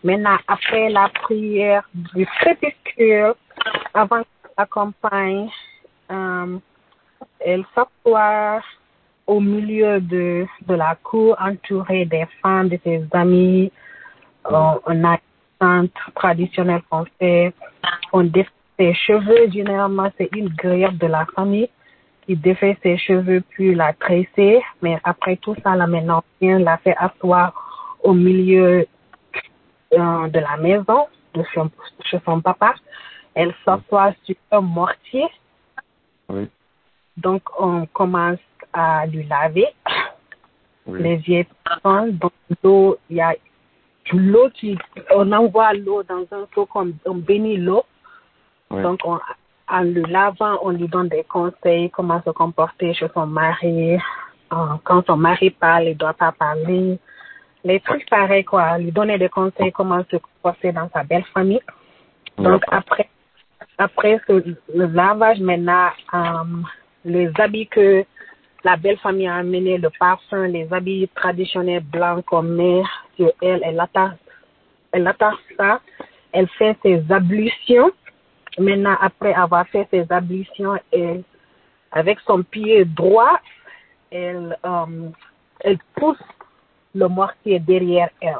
Maintenant, 0.02 0.36
après 0.48 0.90
la 0.90 1.08
prière 1.08 1.88
du 1.94 2.26
crépuscule, 2.26 3.34
avant 3.94 4.22
qu'on 4.22 4.62
accompagne, 4.62 5.48
euh, 6.10 6.58
elle 7.40 7.64
s'assoit 7.74 8.60
au 9.26 9.40
milieu 9.40 10.00
de, 10.00 10.46
de 10.66 10.74
la 10.74 10.96
cour, 11.02 11.36
entourée 11.40 12.04
des 12.04 12.26
femmes, 12.42 12.68
de 12.68 12.78
ses 12.84 13.04
amis. 13.12 13.72
Euh, 14.50 14.72
on 14.86 15.04
a 15.04 15.18
traditionnelle 16.14 16.82
qu'on 16.90 17.06
fait. 17.18 17.54
On 18.12 18.24
défait 18.24 18.50
ses 18.78 18.94
cheveux. 18.94 19.50
Généralement, 19.50 20.10
c'est 20.18 20.28
une 20.36 20.48
grille 20.48 20.88
de 20.92 21.06
la 21.06 21.24
famille 21.34 21.70
qui 22.26 22.36
défait 22.36 22.76
ses 22.82 22.96
cheveux 22.96 23.42
puis 23.50 23.74
la 23.74 23.92
tresser. 23.92 24.62
Mais 24.82 24.98
après 25.04 25.36
tout 25.36 25.54
ça, 25.62 25.74
on 25.76 26.22
vient 26.40 26.58
la 26.58 26.78
fait 26.78 26.96
asseoir 26.98 27.52
au 28.02 28.12
milieu 28.12 28.86
euh, 29.92 30.28
de 30.28 30.38
la 30.38 30.56
maison 30.56 31.06
de 31.34 31.42
son, 31.54 31.70
chez 32.04 32.20
son 32.24 32.40
papa. 32.40 32.74
Elle 33.34 33.54
s'assoit 33.64 34.12
sur 34.24 34.36
un 34.52 34.60
mortier. 34.60 35.26
Oui. 36.28 36.48
Donc, 37.16 37.42
on 37.58 37.86
commence 37.86 38.38
à 38.72 39.06
lui 39.06 39.24
laver 39.24 39.66
Oui. 40.86 41.02
les 41.02 41.16
vieilles 41.16 41.46
personnes. 41.64 42.12
Donc, 42.18 42.32
l'eau, 42.62 42.98
il 43.10 43.16
y 43.16 43.20
a 43.20 43.34
l'eau 44.12 44.50
qui, 44.50 44.76
on 45.14 45.30
envoie 45.32 45.72
l'eau 45.74 46.02
dans 46.02 46.26
un 46.32 46.46
seau 46.54 46.66
comme 46.66 46.94
on 47.04 47.14
bénit 47.14 47.56
l'eau. 47.56 47.84
Oui. 48.70 48.82
Donc, 48.82 49.00
on, 49.04 49.18
en 49.68 49.82
le 49.82 50.02
lavant, 50.02 50.58
on 50.62 50.70
lui 50.70 50.88
donne 50.88 51.08
des 51.08 51.24
conseils, 51.24 51.90
comment 51.90 52.22
se 52.22 52.30
comporter 52.30 52.94
chez 52.94 53.08
son 53.14 53.26
mari. 53.26 53.96
Euh, 54.52 54.56
quand 54.84 55.06
son 55.06 55.16
mari 55.16 55.50
parle, 55.50 55.84
il 55.84 55.88
ne 55.90 55.94
doit 55.94 56.12
pas 56.12 56.32
parler. 56.32 56.98
Les 57.64 57.80
trucs 57.80 58.08
pareils, 58.10 58.44
quoi. 58.44 58.78
Lui 58.78 58.92
donner 58.92 59.18
des 59.18 59.28
conseils, 59.30 59.72
comment 59.72 60.04
se 60.10 60.16
comporter 60.16 60.72
dans 60.72 60.88
sa 60.90 61.02
belle 61.02 61.24
famille. 61.32 61.62
Donc, 62.36 62.62
après, 62.70 63.08
après 63.78 64.20
ce, 64.26 64.32
le 64.74 64.86
lavage, 64.86 65.40
maintenant, 65.40 65.88
euh, 66.12 66.44
les 67.04 67.30
habits 67.38 67.66
que 67.68 68.04
la 68.64 68.76
belle 68.76 68.98
famille 68.98 69.28
a 69.28 69.36
amenés, 69.36 69.78
le 69.78 69.90
parfum, 69.98 70.46
les 70.46 70.72
habits 70.72 71.08
traditionnels 71.14 71.82
blancs 71.82 72.24
qu'on 72.24 72.42
met 72.42 72.82
sur 73.16 73.32
elle, 73.42 73.60
elle 73.64 73.78
attache, 73.78 74.16
elle 74.92 75.06
attache 75.06 75.36
ça, 75.56 75.80
elle 76.32 76.48
fait 76.48 76.76
ses 76.82 77.02
ablutions. 77.10 77.92
Maintenant, 78.58 78.96
après 79.00 79.34
avoir 79.34 79.66
fait 79.68 79.88
ses 79.90 80.06
ablutions, 80.10 80.78
elle, 80.92 81.22
avec 81.90 82.20
son 82.20 82.42
pied 82.42 82.84
droit, 82.84 83.40
elle, 84.10 84.56
euh, 84.64 85.08
elle 85.60 85.78
pousse 85.96 86.18
le 86.94 87.08
mortier 87.08 87.58
derrière 87.58 88.10
elle. 88.20 88.36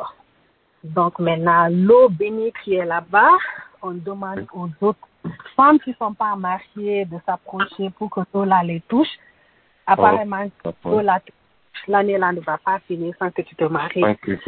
Donc 0.85 1.18
maintenant, 1.18 1.68
l'eau 1.70 2.09
bénie 2.09 2.53
qui 2.62 2.74
est 2.74 2.85
là-bas, 2.85 3.31
on 3.83 3.92
demande 3.92 4.46
aux 4.53 4.68
autres 4.81 5.09
femmes 5.57 5.81
qui 5.81 5.90
ne 5.90 5.94
sont 5.96 6.14
pas 6.14 6.37
mariées 6.37 7.05
de 7.07 7.18
s'approcher 7.27 7.90
pour 7.90 8.11
que 8.11 8.20
l'eau 8.33 8.44
là 8.44 8.62
les 8.62 8.81
touche. 8.83 9.09
Apparemment, 9.87 10.50
d'accord. 10.64 10.92
l'eau 10.92 11.00
là, 11.00 11.20
l'année 11.88 12.18
là 12.18 12.33
ne 12.33 12.40
va 12.40 12.59
pas 12.59 12.79
finir 12.81 13.14
sans 13.18 13.31
que 13.31 13.42
tu 13.42 13.55
te 13.57 13.64
maries. 13.64 14.03
Que. 14.22 14.38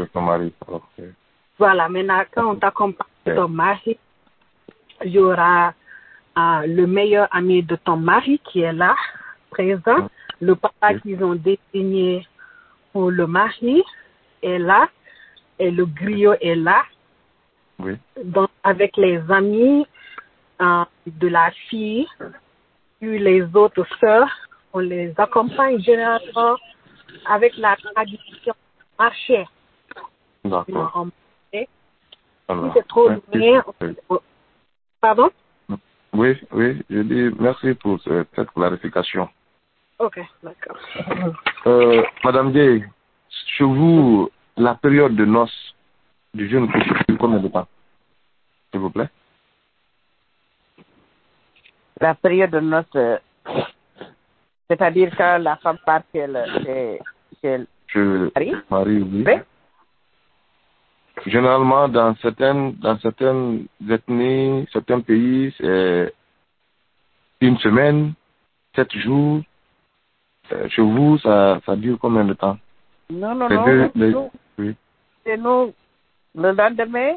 Voilà, 1.59 1.89
maintenant, 1.89 2.23
quand 2.33 2.51
on 2.51 2.57
t'accompagne 2.57 3.07
ton 3.25 3.49
mari, 3.49 3.99
il 5.05 5.13
y 5.13 5.19
aura 5.19 5.73
euh, 6.39 6.67
le 6.67 6.87
meilleur 6.87 7.29
ami 7.31 7.63
de 7.63 7.77
ton 7.77 7.97
mari 7.97 8.41
qui 8.45 8.61
est 8.61 8.73
là, 8.73 8.95
présent. 9.51 10.09
Le 10.41 10.55
papa 10.55 10.93
Oui. 10.93 11.01
qu'ils 11.01 11.25
ont 11.25 11.35
désigné 11.35 12.27
pour 12.93 13.11
le 13.11 13.27
mari 13.27 13.83
est 14.43 14.59
là. 14.59 14.89
Et 15.59 15.71
le 15.71 15.87
griot 15.87 16.35
est 16.41 16.55
là. 16.55 16.83
Oui. 17.79 17.97
Donc, 18.23 18.51
avec 18.63 18.97
les 18.99 19.19
amis 19.31 19.87
euh, 20.61 20.85
de 21.07 21.29
la 21.29 21.51
fille, 21.69 22.07
puis 23.01 23.19
les 23.19 23.43
autres 23.55 23.87
sœurs, 24.01 24.29
on 24.73 24.81
les 24.81 25.15
accompagne 25.17 25.79
généralement 25.81 26.57
avec 27.27 27.57
la 27.57 27.77
tradition 27.77 28.55
marché. 28.99 29.47
D'accord. 30.45 31.07
Si 31.53 31.67
c'est 32.75 32.87
trop 32.89 33.09
loin, 33.09 33.65
on- 34.11 34.21
pardon? 35.01 35.31
Oui, 36.13 36.39
oui, 36.53 36.83
je 36.89 37.01
dis 37.01 37.31
merci 37.39 37.75
pour 37.75 38.01
ce- 38.01 38.25
cette 38.35 38.51
clarification. 38.51 39.29
Ok, 39.99 40.21
d'accord. 40.43 40.79
Euh, 41.67 42.03
Madame 42.25 42.53
Day, 42.53 42.85
chez 43.47 43.65
vous, 43.65 44.31
la 44.57 44.75
période 44.75 45.15
de 45.17 45.25
noces 45.25 45.75
du 46.33 46.49
jeune 46.49 46.67
couple, 46.71 47.03
c'est 47.09 47.17
combien 47.19 47.39
de 47.41 47.49
temps 47.49 47.67
S'il 48.71 48.81
vous 48.81 48.91
plaît? 48.91 49.09
La 52.01 52.15
période 52.15 52.51
de 52.51 52.61
noces, 52.61 52.85
euh, 52.95 53.19
c'est-à-dire 54.69 55.11
quand 55.17 55.39
la 55.39 55.57
femme 55.57 55.79
part 55.85 56.03
chez 56.13 56.27
le, 56.27 56.45
chez, 56.63 57.01
chez 57.43 57.59
le 57.59 57.67
Je, 57.89 58.31
mari, 58.35 58.55
Marie, 58.71 59.03
oui. 59.03 59.25
oui, 59.27 59.35
Généralement, 61.27 61.89
dans 61.89 62.15
certaines, 62.17 62.75
dans 62.75 62.99
certaines 63.01 63.67
ethnies, 63.89 64.67
certains 64.73 65.01
pays, 65.01 65.53
c'est 65.59 66.15
une 67.41 67.59
semaine, 67.59 68.13
sept 68.75 68.93
jours. 68.97 69.41
Euh, 70.53 70.69
chez 70.69 70.83
vous, 70.83 71.19
ça, 71.19 71.61
ça 71.67 71.75
dure 71.75 71.99
combien 72.01 72.25
de 72.25 72.35
temps? 72.35 72.57
Non, 73.11 73.35
non, 73.35 73.49
non. 73.49 73.65
deux- 73.65 73.91
les- 73.97 74.13
nous, 74.13 74.31
oui. 74.59 74.77
nous, 75.39 75.75
le 76.37 76.53
lendemain, 76.53 77.17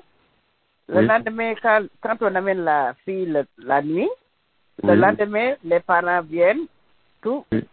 le 0.88 0.98
Oui. 1.00 1.06
lendemain, 1.06 1.54
quand, 1.62 1.84
quand 2.02 2.16
on 2.22 2.34
amène 2.34 2.64
la 2.64 2.96
fille 3.06 3.28
le- 3.28 3.46
la 3.60 3.84
nuit, 3.84 4.10
le 4.82 4.90
Oui. 4.94 4.98
lendemain, 4.98 5.54
les 5.64 5.80
parents 5.82 6.24
viennent, 6.24 6.66
tout. 7.22 7.46
Oui. 7.52 7.64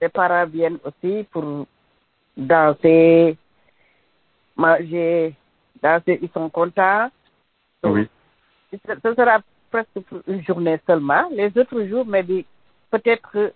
Les 0.00 0.08
parents 0.08 0.46
viennent 0.46 0.78
aussi 0.84 1.26
pour 1.32 1.66
danser, 2.36 3.36
manger, 4.56 5.34
ils 6.06 6.30
sont 6.32 6.48
contents. 6.50 7.10
Donc, 7.82 7.94
Oui. 7.94 8.08
ce 8.72 8.94
ce 9.02 9.14
sera 9.14 9.40
presque 9.70 10.00
pour 10.08 10.20
une 10.26 10.44
journée 10.44 10.78
seulement. 10.86 11.28
Les 11.32 11.56
autres 11.56 11.82
jours, 11.84 12.04
mais 12.06 12.24
peut-être 12.90 13.52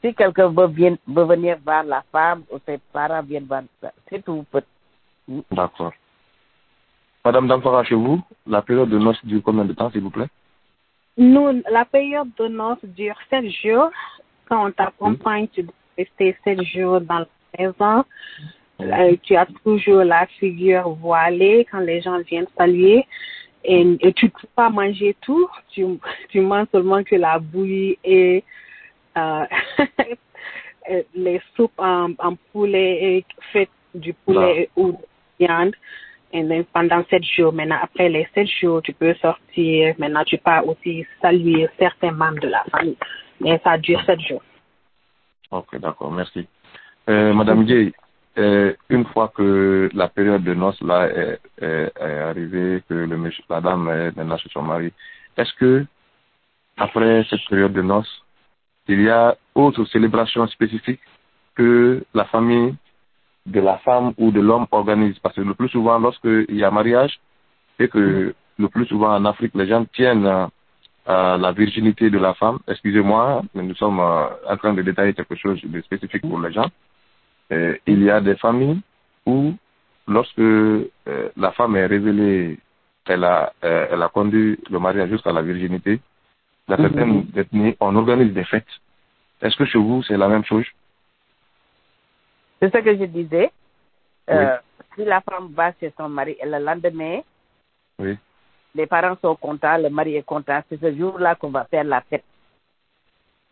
si 0.00 0.14
quelqu'un 0.14 0.48
veut, 0.48 0.66
venir 0.66 1.58
voir 1.64 1.82
la 1.84 2.02
femme 2.12 2.44
ou 2.50 2.58
ses 2.66 2.78
parents 2.92 3.22
viennent 3.22 3.44
voir, 3.46 3.62
ça, 3.80 3.90
c'est 4.08 4.24
tout. 4.24 4.44
peut- 4.50 4.62
D'accord. 5.50 5.92
Madame 7.24 7.48
Damfara, 7.48 7.84
chez 7.84 7.94
vous, 7.94 8.20
la 8.46 8.60
période 8.60 8.90
de 8.90 8.98
noces 8.98 9.24
dure 9.24 9.42
combien 9.42 9.64
de 9.64 9.72
temps, 9.72 9.90
s'il 9.90 10.02
vous 10.02 10.10
plaît? 10.10 10.28
Nous, 11.16 11.62
la 11.70 11.84
période 11.86 12.28
de 12.38 12.48
noces 12.48 12.84
dure 12.84 13.16
sept 13.30 13.48
jours. 13.50 13.90
Quand 14.46 14.66
on 14.66 14.72
t'accompagne, 14.72 15.48
tu 15.48 15.62
dois 15.62 15.74
rester 15.96 16.36
sept 16.44 16.62
jours 16.64 17.00
dans 17.00 17.20
la 17.20 17.26
maison. 17.58 18.04
Euh, 18.80 19.16
tu 19.22 19.36
as 19.36 19.46
toujours 19.64 20.04
la 20.04 20.26
figure 20.26 20.88
voilée 20.90 21.66
quand 21.70 21.80
les 21.80 22.00
gens 22.00 22.18
viennent 22.20 22.46
saluer. 22.58 23.06
Et, 23.64 23.96
et 24.00 24.12
tu 24.12 24.26
ne 24.26 24.30
peux 24.30 24.48
pas 24.54 24.68
manger 24.68 25.16
tout. 25.20 25.48
Tu, 25.70 25.86
tu 26.28 26.40
manges 26.40 26.66
seulement 26.72 27.02
que 27.02 27.16
la 27.16 27.38
bouillie 27.38 27.98
et 28.04 28.44
euh, 29.16 29.44
les 31.14 31.40
soupes 31.56 31.78
en, 31.78 32.10
en 32.18 32.36
poulet 32.52 32.98
et 33.02 33.24
faites 33.52 33.70
du 33.94 34.12
poulet 34.12 34.68
ou 34.76 34.92
de 34.92 34.98
viande. 35.38 35.74
Et 36.32 36.44
then 36.44 36.64
pendant 36.64 37.04
sept 37.08 37.22
jours, 37.22 37.52
maintenant, 37.52 37.78
après 37.80 38.08
les 38.08 38.26
sept 38.34 38.48
jours, 38.48 38.82
tu 38.82 38.92
peux 38.92 39.14
sortir. 39.14 39.94
Maintenant, 39.98 40.24
tu 40.24 40.36
peux 40.36 40.50
aussi 40.66 41.06
saluer 41.22 41.68
certains 41.78 42.10
membres 42.10 42.40
de 42.40 42.48
la 42.48 42.64
famille. 42.64 42.96
Mais 43.40 43.60
ça 43.62 43.78
dure 43.78 44.02
sept 44.04 44.20
jours. 44.20 44.42
Ok, 45.52 45.78
d'accord, 45.78 46.10
merci. 46.10 46.48
Euh, 47.08 47.32
Madame 47.32 47.64
Gay, 47.64 47.92
euh, 48.38 48.74
une 48.88 49.04
fois 49.06 49.32
que 49.34 49.88
la 49.94 50.08
période 50.08 50.42
de 50.42 50.54
noces 50.54 50.80
là 50.82 51.08
est, 51.08 51.40
arrivée, 52.00 52.82
que 52.88 52.94
le 52.94 53.16
monsieur, 53.16 53.44
la 53.48 53.60
dame 53.60 53.88
est 53.88 54.16
maintenant 54.16 54.36
chez 54.38 54.48
son 54.50 54.62
mari, 54.62 54.92
est-ce 55.36 55.52
que 55.54 55.84
après 56.76 57.24
cette 57.30 57.46
période 57.48 57.72
de 57.72 57.82
noces, 57.82 58.22
il 58.88 59.00
y 59.02 59.08
a 59.08 59.36
autre 59.54 59.84
célébration 59.86 60.46
spécifique 60.48 61.00
que 61.54 62.04
la 62.12 62.24
famille 62.26 62.74
de 63.46 63.60
la 63.60 63.78
femme 63.78 64.12
ou 64.18 64.30
de 64.30 64.40
l'homme 64.40 64.66
organise? 64.72 65.18
Parce 65.20 65.36
que 65.36 65.42
le 65.42 65.54
plus 65.54 65.68
souvent, 65.68 65.98
lorsqu'il 65.98 66.56
y 66.56 66.64
a 66.64 66.70
mariage, 66.70 67.20
et 67.78 67.88
que 67.88 68.34
le 68.58 68.68
plus 68.68 68.86
souvent 68.86 69.14
en 69.14 69.24
Afrique, 69.24 69.52
les 69.54 69.66
gens 69.66 69.84
tiennent 69.86 70.26
à, 70.26 70.50
à 71.06 71.36
la 71.36 71.52
virginité 71.52 72.10
de 72.10 72.18
la 72.18 72.34
femme. 72.34 72.58
Excusez-moi, 72.68 73.42
mais 73.54 73.62
nous 73.62 73.74
sommes 73.74 74.00
euh, 74.00 74.26
en 74.48 74.56
train 74.56 74.72
de 74.74 74.82
détailler 74.82 75.12
quelque 75.12 75.36
chose 75.36 75.60
de 75.62 75.80
spécifique 75.82 76.22
pour 76.22 76.40
les 76.40 76.52
gens. 76.52 76.70
Euh, 77.52 77.76
il 77.86 78.02
y 78.02 78.10
a 78.10 78.20
des 78.20 78.36
familles 78.36 78.80
où, 79.26 79.54
lorsque 80.08 80.38
euh, 80.38 80.88
la 81.36 81.52
femme 81.52 81.76
est 81.76 81.86
révélée, 81.86 82.58
elle 83.06 83.24
a, 83.24 83.52
euh, 83.62 83.88
elle 83.90 84.02
a 84.02 84.08
conduit 84.08 84.58
le 84.70 84.78
mariage 84.78 85.10
jusqu'à 85.10 85.32
la 85.32 85.42
virginité, 85.42 86.00
dans 86.66 86.76
certaines 86.76 87.26
ethnies, 87.36 87.76
on 87.80 87.94
organise 87.96 88.32
des 88.32 88.44
fêtes. 88.44 88.66
Est-ce 89.42 89.56
que 89.56 89.66
chez 89.66 89.78
vous, 89.78 90.02
c'est 90.04 90.16
la 90.16 90.28
même 90.28 90.44
chose? 90.44 90.64
C'est 92.60 92.72
ce 92.72 92.78
que 92.78 92.96
je 92.96 93.04
disais. 93.04 93.52
Si 94.96 95.04
la 95.04 95.20
femme 95.20 95.52
va 95.52 95.72
chez 95.78 95.92
son 95.98 96.08
mari 96.08 96.36
et 96.40 96.46
le 96.46 96.58
lendemain, 96.58 97.20
Oui. 97.98 98.16
les 98.74 98.86
parents 98.86 99.16
sont 99.20 99.36
contents, 99.36 99.76
le 99.76 99.90
mari 99.90 100.16
est 100.16 100.22
content, 100.22 100.62
c'est 100.68 100.80
ce 100.80 100.96
jour-là 100.96 101.34
qu'on 101.34 101.50
va 101.50 101.64
faire 101.64 101.84
la 101.84 102.00
fête. 102.00 102.24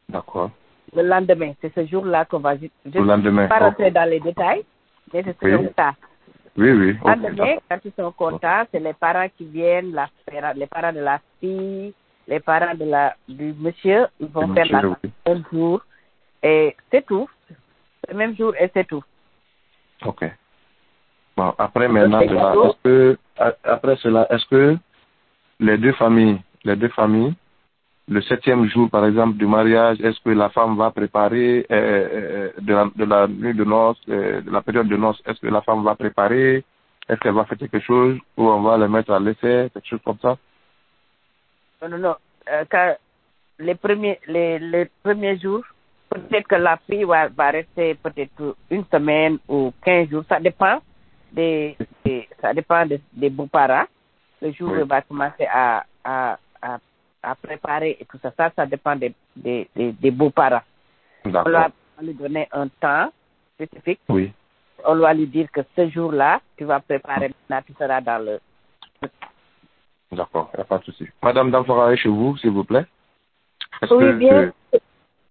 D'accord. 0.08 0.50
Le 0.94 1.02
lendemain, 1.02 1.52
c'est 1.60 1.74
ce 1.74 1.86
jour-là 1.86 2.24
qu'on 2.26 2.40
va... 2.40 2.56
Je 2.56 2.66
Le 2.84 3.00
lendemain. 3.04 3.30
ne 3.30 3.40
vais 3.42 3.48
pas 3.48 3.58
rentrer 3.60 3.90
dans 3.90 4.08
les 4.08 4.20
détails, 4.20 4.62
mais 5.12 5.22
c'est 5.24 5.36
ce 5.40 5.44
Oui. 5.44 5.52
jour-là. 5.52 5.94
Oui, 6.56 6.70
oui. 6.70 6.98
Le 7.02 7.10
lendemain, 7.10 7.54
quand 7.70 7.78
ils 7.84 7.92
sont 7.98 8.12
contents, 8.12 8.64
c'est 8.70 8.80
les 8.80 8.92
parents 8.92 9.28
qui 9.38 9.46
viennent, 9.46 9.92
la, 9.92 10.08
les 10.54 10.66
parents 10.66 10.92
de 10.92 11.00
la 11.00 11.18
fille, 11.40 11.94
les 12.28 12.40
parents 12.40 12.74
de 12.74 12.84
la, 12.84 13.16
du 13.26 13.54
monsieur, 13.58 14.06
ils 14.20 14.28
vont 14.28 14.52
faire 14.54 14.66
la 14.70 14.82
monsieur, 14.82 14.96
oui. 15.02 15.10
un 15.26 15.42
jour. 15.50 15.82
Et 16.42 16.76
c'est 16.90 17.06
tout. 17.06 17.28
Le 18.08 18.14
même 18.14 18.36
jour 18.36 18.54
et 18.60 18.70
c'est 18.74 18.86
tout. 18.86 19.02
Ok. 20.04 20.24
Bon, 21.36 21.54
après 21.56 21.88
maintenant, 21.88 22.20
est-ce 22.20 22.76
que, 22.84 23.18
après 23.64 23.96
cela, 23.96 24.26
est-ce 24.30 24.44
que 24.46 24.76
les 25.60 25.78
deux 25.78 25.92
familles, 25.92 26.38
les 26.64 26.76
deux 26.76 26.88
familles, 26.90 27.32
le 28.12 28.20
septième 28.22 28.64
jour, 28.72 28.88
par 28.90 29.04
exemple, 29.06 29.36
du 29.38 29.46
mariage, 29.46 30.00
est-ce 30.00 30.20
que 30.24 30.30
la 30.30 30.48
femme 30.50 30.76
va 30.76 30.90
préparer 30.90 31.66
euh, 31.70 32.08
euh, 32.18 32.50
de, 32.60 32.72
la, 32.72 32.84
de 32.94 33.04
la 33.04 33.26
nuit 33.26 33.54
de 33.54 33.64
noces, 33.64 34.00
euh, 34.08 34.40
de 34.40 34.50
la 34.50 34.60
période 34.62 34.88
de 34.88 34.96
noces, 34.96 35.20
est-ce 35.26 35.40
que 35.40 35.46
la 35.48 35.62
femme 35.62 35.82
va 35.82 35.94
préparer, 35.94 36.64
est-ce 37.08 37.20
qu'elle 37.20 37.34
va 37.34 37.44
faire 37.46 37.58
quelque 37.58 37.80
chose, 37.80 38.18
ou 38.36 38.48
on 38.48 38.60
va 38.62 38.76
le 38.76 38.88
mettre 38.88 39.12
à 39.12 39.20
l'essai, 39.20 39.70
quelque 39.72 39.86
chose 39.88 40.00
comme 40.04 40.18
ça? 40.20 40.36
Non, 41.80 41.88
non, 41.88 41.98
non. 41.98 42.14
Euh, 42.50 42.64
quand 42.70 42.96
les 43.58 43.74
premiers, 43.74 44.18
les, 44.26 44.58
les 44.58 44.86
premiers 45.02 45.38
jours, 45.38 45.64
peut-être 46.10 46.48
que 46.48 46.56
la 46.56 46.76
fille 46.88 47.04
va, 47.04 47.28
va 47.28 47.50
rester 47.50 47.94
peut-être 47.94 48.56
une 48.70 48.84
semaine 48.92 49.38
ou 49.48 49.72
quinze 49.84 50.08
jours. 50.10 50.24
Ça 50.28 50.38
dépend 50.40 50.80
des, 51.32 51.76
des- 52.04 52.28
ça 52.40 52.52
dépend 52.52 52.84
des, 52.86 53.00
des 53.12 53.30
beaux-parents. 53.30 53.86
Le 54.42 54.52
jour 54.52 54.70
où 54.70 54.72
Oui. 54.72 54.80
elle 54.80 54.88
va 54.88 55.02
commencer 55.02 55.46
à, 55.50 55.84
à, 56.04 56.38
à, 56.60 56.78
à 57.22 57.34
préparer 57.34 57.96
et 58.00 58.04
tout 58.04 58.18
ça. 58.22 58.32
Ça, 58.36 58.50
ça 58.54 58.66
dépend 58.66 58.96
des, 58.96 59.14
des, 59.36 59.68
des, 59.74 59.92
des 59.92 60.10
beaux-parents. 60.10 60.62
On 61.24 61.30
va 61.30 61.70
lui 62.00 62.14
donner 62.14 62.48
un 62.52 62.68
temps 62.68 63.10
spécifique. 63.54 64.00
Oui. 64.08 64.32
On 64.84 64.96
va 64.96 65.14
lui 65.14 65.26
dire 65.26 65.48
que 65.52 65.60
ce 65.76 65.88
jour-là, 65.88 66.40
tu 66.56 66.64
vas 66.64 66.80
préparer, 66.80 67.28
maintenant 67.48 67.62
tu 67.66 67.72
seras 67.74 68.00
dans 68.00 68.18
le, 68.24 68.40
D'accord, 70.10 70.50
il 70.52 70.56
n'y 70.58 70.62
a 70.62 70.64
pas 70.64 70.78
de 70.78 70.84
souci. 70.84 71.06
Madame 71.22 71.50
Damfara 71.50 71.92
est 71.92 71.96
chez 71.96 72.08
vous, 72.08 72.36
s'il 72.36 72.50
vous 72.50 72.64
plaît 72.64 72.84
Est-ce 73.80 73.94
Oui, 73.94 74.04
que- 74.04 74.12
bien. 74.12 74.52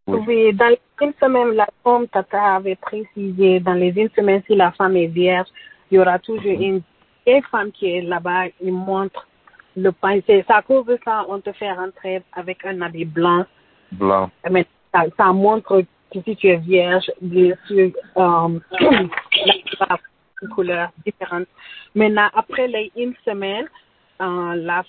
Oui. 0.07 0.19
Oui, 0.27 0.53
dans 0.53 0.67
les 0.67 0.79
une 1.01 1.13
semaine, 1.19 1.51
la 1.51 1.67
comme 1.83 2.07
Tata 2.07 2.55
avait 2.55 2.75
précisé, 2.75 3.59
dans 3.59 3.73
les 3.73 3.89
une 3.89 4.09
semaine, 4.11 4.41
si 4.47 4.55
la 4.55 4.71
femme 4.71 4.95
est 4.95 5.07
vierge, 5.07 5.47
il 5.89 5.95
y 5.95 5.99
aura 5.99 6.17
toujours 6.19 6.43
une 6.59 6.81
vieille 7.25 7.41
femme 7.51 7.71
qui 7.71 7.91
est 7.91 8.01
là-bas, 8.01 8.45
il 8.61 8.73
montre 8.73 9.27
le 9.75 9.91
pain. 9.91 10.19
C'est 10.25 10.45
à 10.49 10.61
cause 10.61 10.85
de 10.85 10.99
ça, 11.03 11.25
on 11.27 11.39
te 11.39 11.51
fait 11.53 11.71
rentrer 11.71 12.21
avec 12.33 12.65
un 12.65 12.81
habit 12.81 13.05
blanc. 13.05 13.45
Blanc. 13.91 14.29
Mais 14.49 14.65
ça, 14.93 15.03
ça 15.17 15.31
montre 15.33 15.83
que 16.11 16.19
si 16.25 16.35
tu 16.35 16.47
es 16.47 16.57
vierge, 16.57 17.09
bien 17.21 17.55
sûr, 17.67 17.91
euh, 18.17 18.59
une 20.41 20.49
couleur 20.49 20.89
différente. 21.05 21.47
Maintenant, 21.95 22.29
après 22.33 22.67
les 22.67 22.91
une 22.95 23.13
semaine, 23.25 23.65
euh, 24.21 24.55
la, 24.55 24.83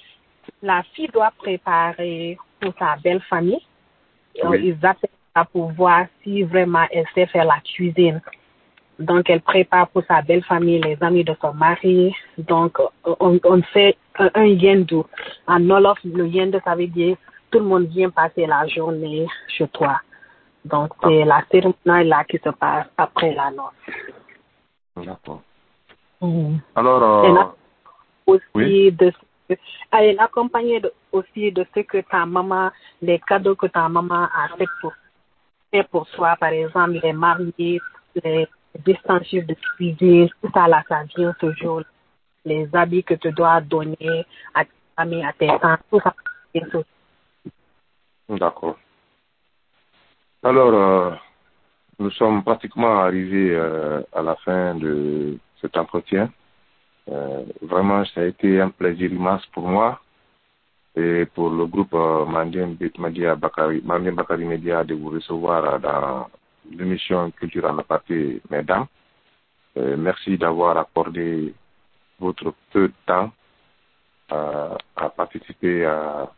la 0.62 0.82
fille 0.94 1.08
doit 1.08 1.32
préparer 1.36 2.36
pour 2.60 2.72
sa 2.78 2.96
belle 3.02 3.20
famille. 3.22 3.64
Euh. 4.44 4.56
Ils 4.56 4.78
appellent 4.84 5.10
ça 5.34 5.44
pour 5.44 5.72
voir 5.72 6.06
si 6.22 6.42
vraiment 6.42 6.86
elle 6.90 7.06
sait 7.14 7.26
faire 7.26 7.44
la 7.44 7.60
cuisine. 7.60 8.20
Donc, 8.98 9.30
elle 9.30 9.40
prépare 9.40 9.88
pour 9.88 10.04
sa 10.04 10.22
belle 10.22 10.44
famille, 10.44 10.80
les 10.80 10.96
amis 11.00 11.24
de 11.24 11.34
son 11.40 11.52
mari. 11.54 12.14
Donc, 12.38 12.78
on, 13.04 13.38
on 13.44 13.62
fait 13.62 13.96
un, 14.18 14.30
un 14.34 14.44
yendu. 14.44 15.02
En 15.46 15.70
Olof, 15.70 15.98
le 16.04 16.26
yendu, 16.26 16.58
ça 16.64 16.74
veut 16.74 16.86
dire 16.86 17.16
tout 17.50 17.58
le 17.58 17.64
monde 17.66 17.86
vient 17.88 18.10
passer 18.10 18.46
la 18.46 18.66
journée 18.66 19.26
chez 19.48 19.68
toi. 19.68 20.00
Donc, 20.64 20.92
c'est 21.02 21.24
la 21.24 21.42
cérémonie 21.50 22.08
là 22.08 22.24
qui 22.24 22.38
se 22.38 22.50
passe 22.50 22.86
après 22.96 23.34
la 23.34 23.50
noce. 23.50 23.72
D'accord. 24.96 25.42
Mhm. 26.20 26.60
Alors, 26.76 27.02
euh, 27.02 27.44
aussi 28.26 28.42
Oui. 28.54 28.92
de 28.92 29.12
elle 29.90 30.14
est 30.14 30.18
accompagnée 30.18 30.80
de- 30.80 30.92
aussi 31.10 31.52
de 31.52 31.66
ce 31.74 31.80
que 31.80 31.98
ta 31.98 32.24
maman, 32.24 32.70
les 33.02 33.18
cadeaux 33.18 33.54
que 33.56 33.66
ta 33.66 33.86
maman 33.88 34.24
a 34.24 34.48
fait 34.56 34.64
pour, 34.80 34.92
fait 35.70 35.86
pour 35.90 36.08
toi, 36.10 36.36
par 36.40 36.50
exemple, 36.50 37.00
les 37.02 37.12
mariés, 37.12 37.80
les 38.24 38.46
ustensiles 38.86 39.46
de 39.46 39.54
tout 40.40 40.50
ça 40.52 40.68
là, 40.68 40.82
ça 40.88 41.02
vient 41.16 41.34
toujours. 41.38 41.82
Les 42.44 42.68
habits 42.74 43.04
que 43.04 43.14
tu 43.14 43.30
dois 43.32 43.60
donner 43.60 44.24
à 44.54 44.64
ta 44.64 44.70
famille, 44.96 45.24
à 45.24 45.32
tes 45.32 45.46
parents, 45.46 45.76
tout 45.90 46.00
ça. 46.00 46.14
D'accord. 48.28 48.76
Alors, 50.42 50.74
euh, 50.74 51.10
nous 51.98 52.10
sommes 52.10 52.42
pratiquement 52.42 53.00
arrivés 53.02 53.54
euh, 53.54 54.02
à 54.12 54.22
la 54.22 54.34
fin 54.36 54.74
de 54.74 55.38
cet 55.60 55.76
entretien. 55.76 56.30
Euh, 57.08 57.44
vraiment, 57.62 58.04
ça 58.06 58.22
a 58.22 58.24
été 58.24 58.60
un 58.60 58.70
plaisir 58.70 59.12
immense 59.12 59.46
pour 59.46 59.68
moi 59.68 60.00
et 60.96 61.26
pour 61.26 61.50
le 61.50 61.66
groupe 61.66 61.92
Mandien 61.92 62.76
Bakari, 63.36 63.80
Bakari 63.80 64.44
Media 64.44 64.84
de 64.84 64.94
vous 64.94 65.10
recevoir 65.10 65.80
dans 65.80 66.26
l'émission 66.70 67.30
Culture 67.32 67.64
en 67.64 67.78
aparté, 67.78 68.40
mesdames. 68.50 68.86
Euh, 69.76 69.96
merci 69.96 70.36
d'avoir 70.36 70.76
accordé 70.76 71.54
votre 72.18 72.54
peu 72.72 72.88
de 72.88 72.94
temps 73.06 73.32
à 74.28 75.10
participer 75.14 75.84
à 75.84 76.30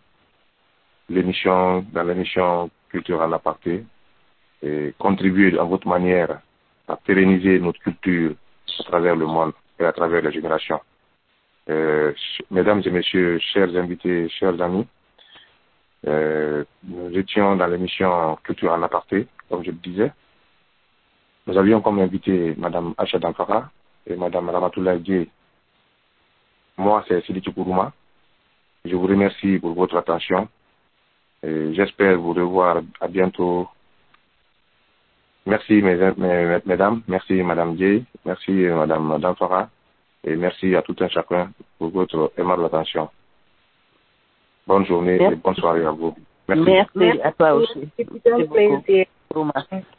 l'émission, 1.09 1.85
dans 1.93 2.03
l'émission 2.03 2.71
Culture 2.89 3.21
en 3.21 3.33
aparté 3.33 3.85
et 4.63 4.95
contribuer 4.99 5.57
à 5.59 5.65
votre 5.65 5.87
manière 5.87 6.41
à 6.89 6.97
pérenniser 6.97 7.59
notre 7.59 7.81
culture 7.81 8.35
à 8.81 8.83
travers 8.85 9.17
le 9.17 9.27
monde 9.27 9.53
et 9.79 9.85
à 9.85 9.93
travers 9.93 10.23
les 10.23 10.33
générations. 10.33 10.81
Euh, 11.71 12.13
mesdames 12.51 12.83
et 12.85 12.91
messieurs, 12.91 13.39
chers 13.39 13.75
invités, 13.77 14.29
chers 14.29 14.61
amis, 14.61 14.87
euh, 16.07 16.65
nous 16.85 17.17
étions 17.19 17.57
dans 17.57 17.67
l'émission 17.67 18.37
Culture 18.45 18.73
en 18.73 18.83
aparté, 18.83 19.27
comme 19.55 19.64
je 19.64 19.71
le 19.71 19.77
disais. 19.77 20.12
Nous 21.47 21.57
avions 21.57 21.81
comme 21.81 22.01
invité 22.01 22.55
Madame 22.57 22.95
Acha 22.99 23.19
Damfara 23.19 23.71
et 24.07 24.17
Madame 24.17 24.51
Ramatoulaye 24.51 25.01
Dié. 25.01 25.29
Moi, 26.77 27.05
c'est 27.07 27.25
Sidi 27.25 27.40
Kourouma. 27.40 27.93
Je 28.85 28.97
vous 28.97 29.07
remercie 29.07 29.59
pour 29.59 29.75
votre 29.75 29.97
attention 29.97 30.49
et 31.43 31.73
j'espère 31.75 32.19
vous 32.19 32.33
revoir 32.33 32.83
à 33.01 33.07
bientôt. 33.07 33.69
Merci 35.47 35.75
mes, 35.83 35.97
mes, 36.17 36.59
mesdames, 36.67 37.03
merci 37.07 37.35
Madame 37.43 37.77
Dié, 37.77 38.03
merci 38.25 38.51
Madame 38.51 39.21
Damfara 39.21 39.69
et 40.25 40.35
merci 40.37 40.75
à 40.75 40.83
tout 40.83 40.97
un 41.01 41.09
chacun 41.09 41.53
pour 41.79 41.90
votre 41.90 42.33
aimable 42.37 42.64
attention. 42.64 43.09
Bonne 44.67 44.87
journée 44.87 45.19
Merci. 45.19 45.35
et 45.35 45.37
bonne 45.37 45.55
soirée 45.57 45.85
à 45.85 45.90
vous. 45.90 46.17
Merci. 46.49 46.64
Merci 46.64 47.21
à 47.23 47.33
toi 47.33 47.55
aussi. 47.55 47.88
Un 48.27 48.38
Merci 48.38 49.07
beaucoup. 49.35 49.53
plaisir. 49.53 49.64
Rouma. 49.70 49.94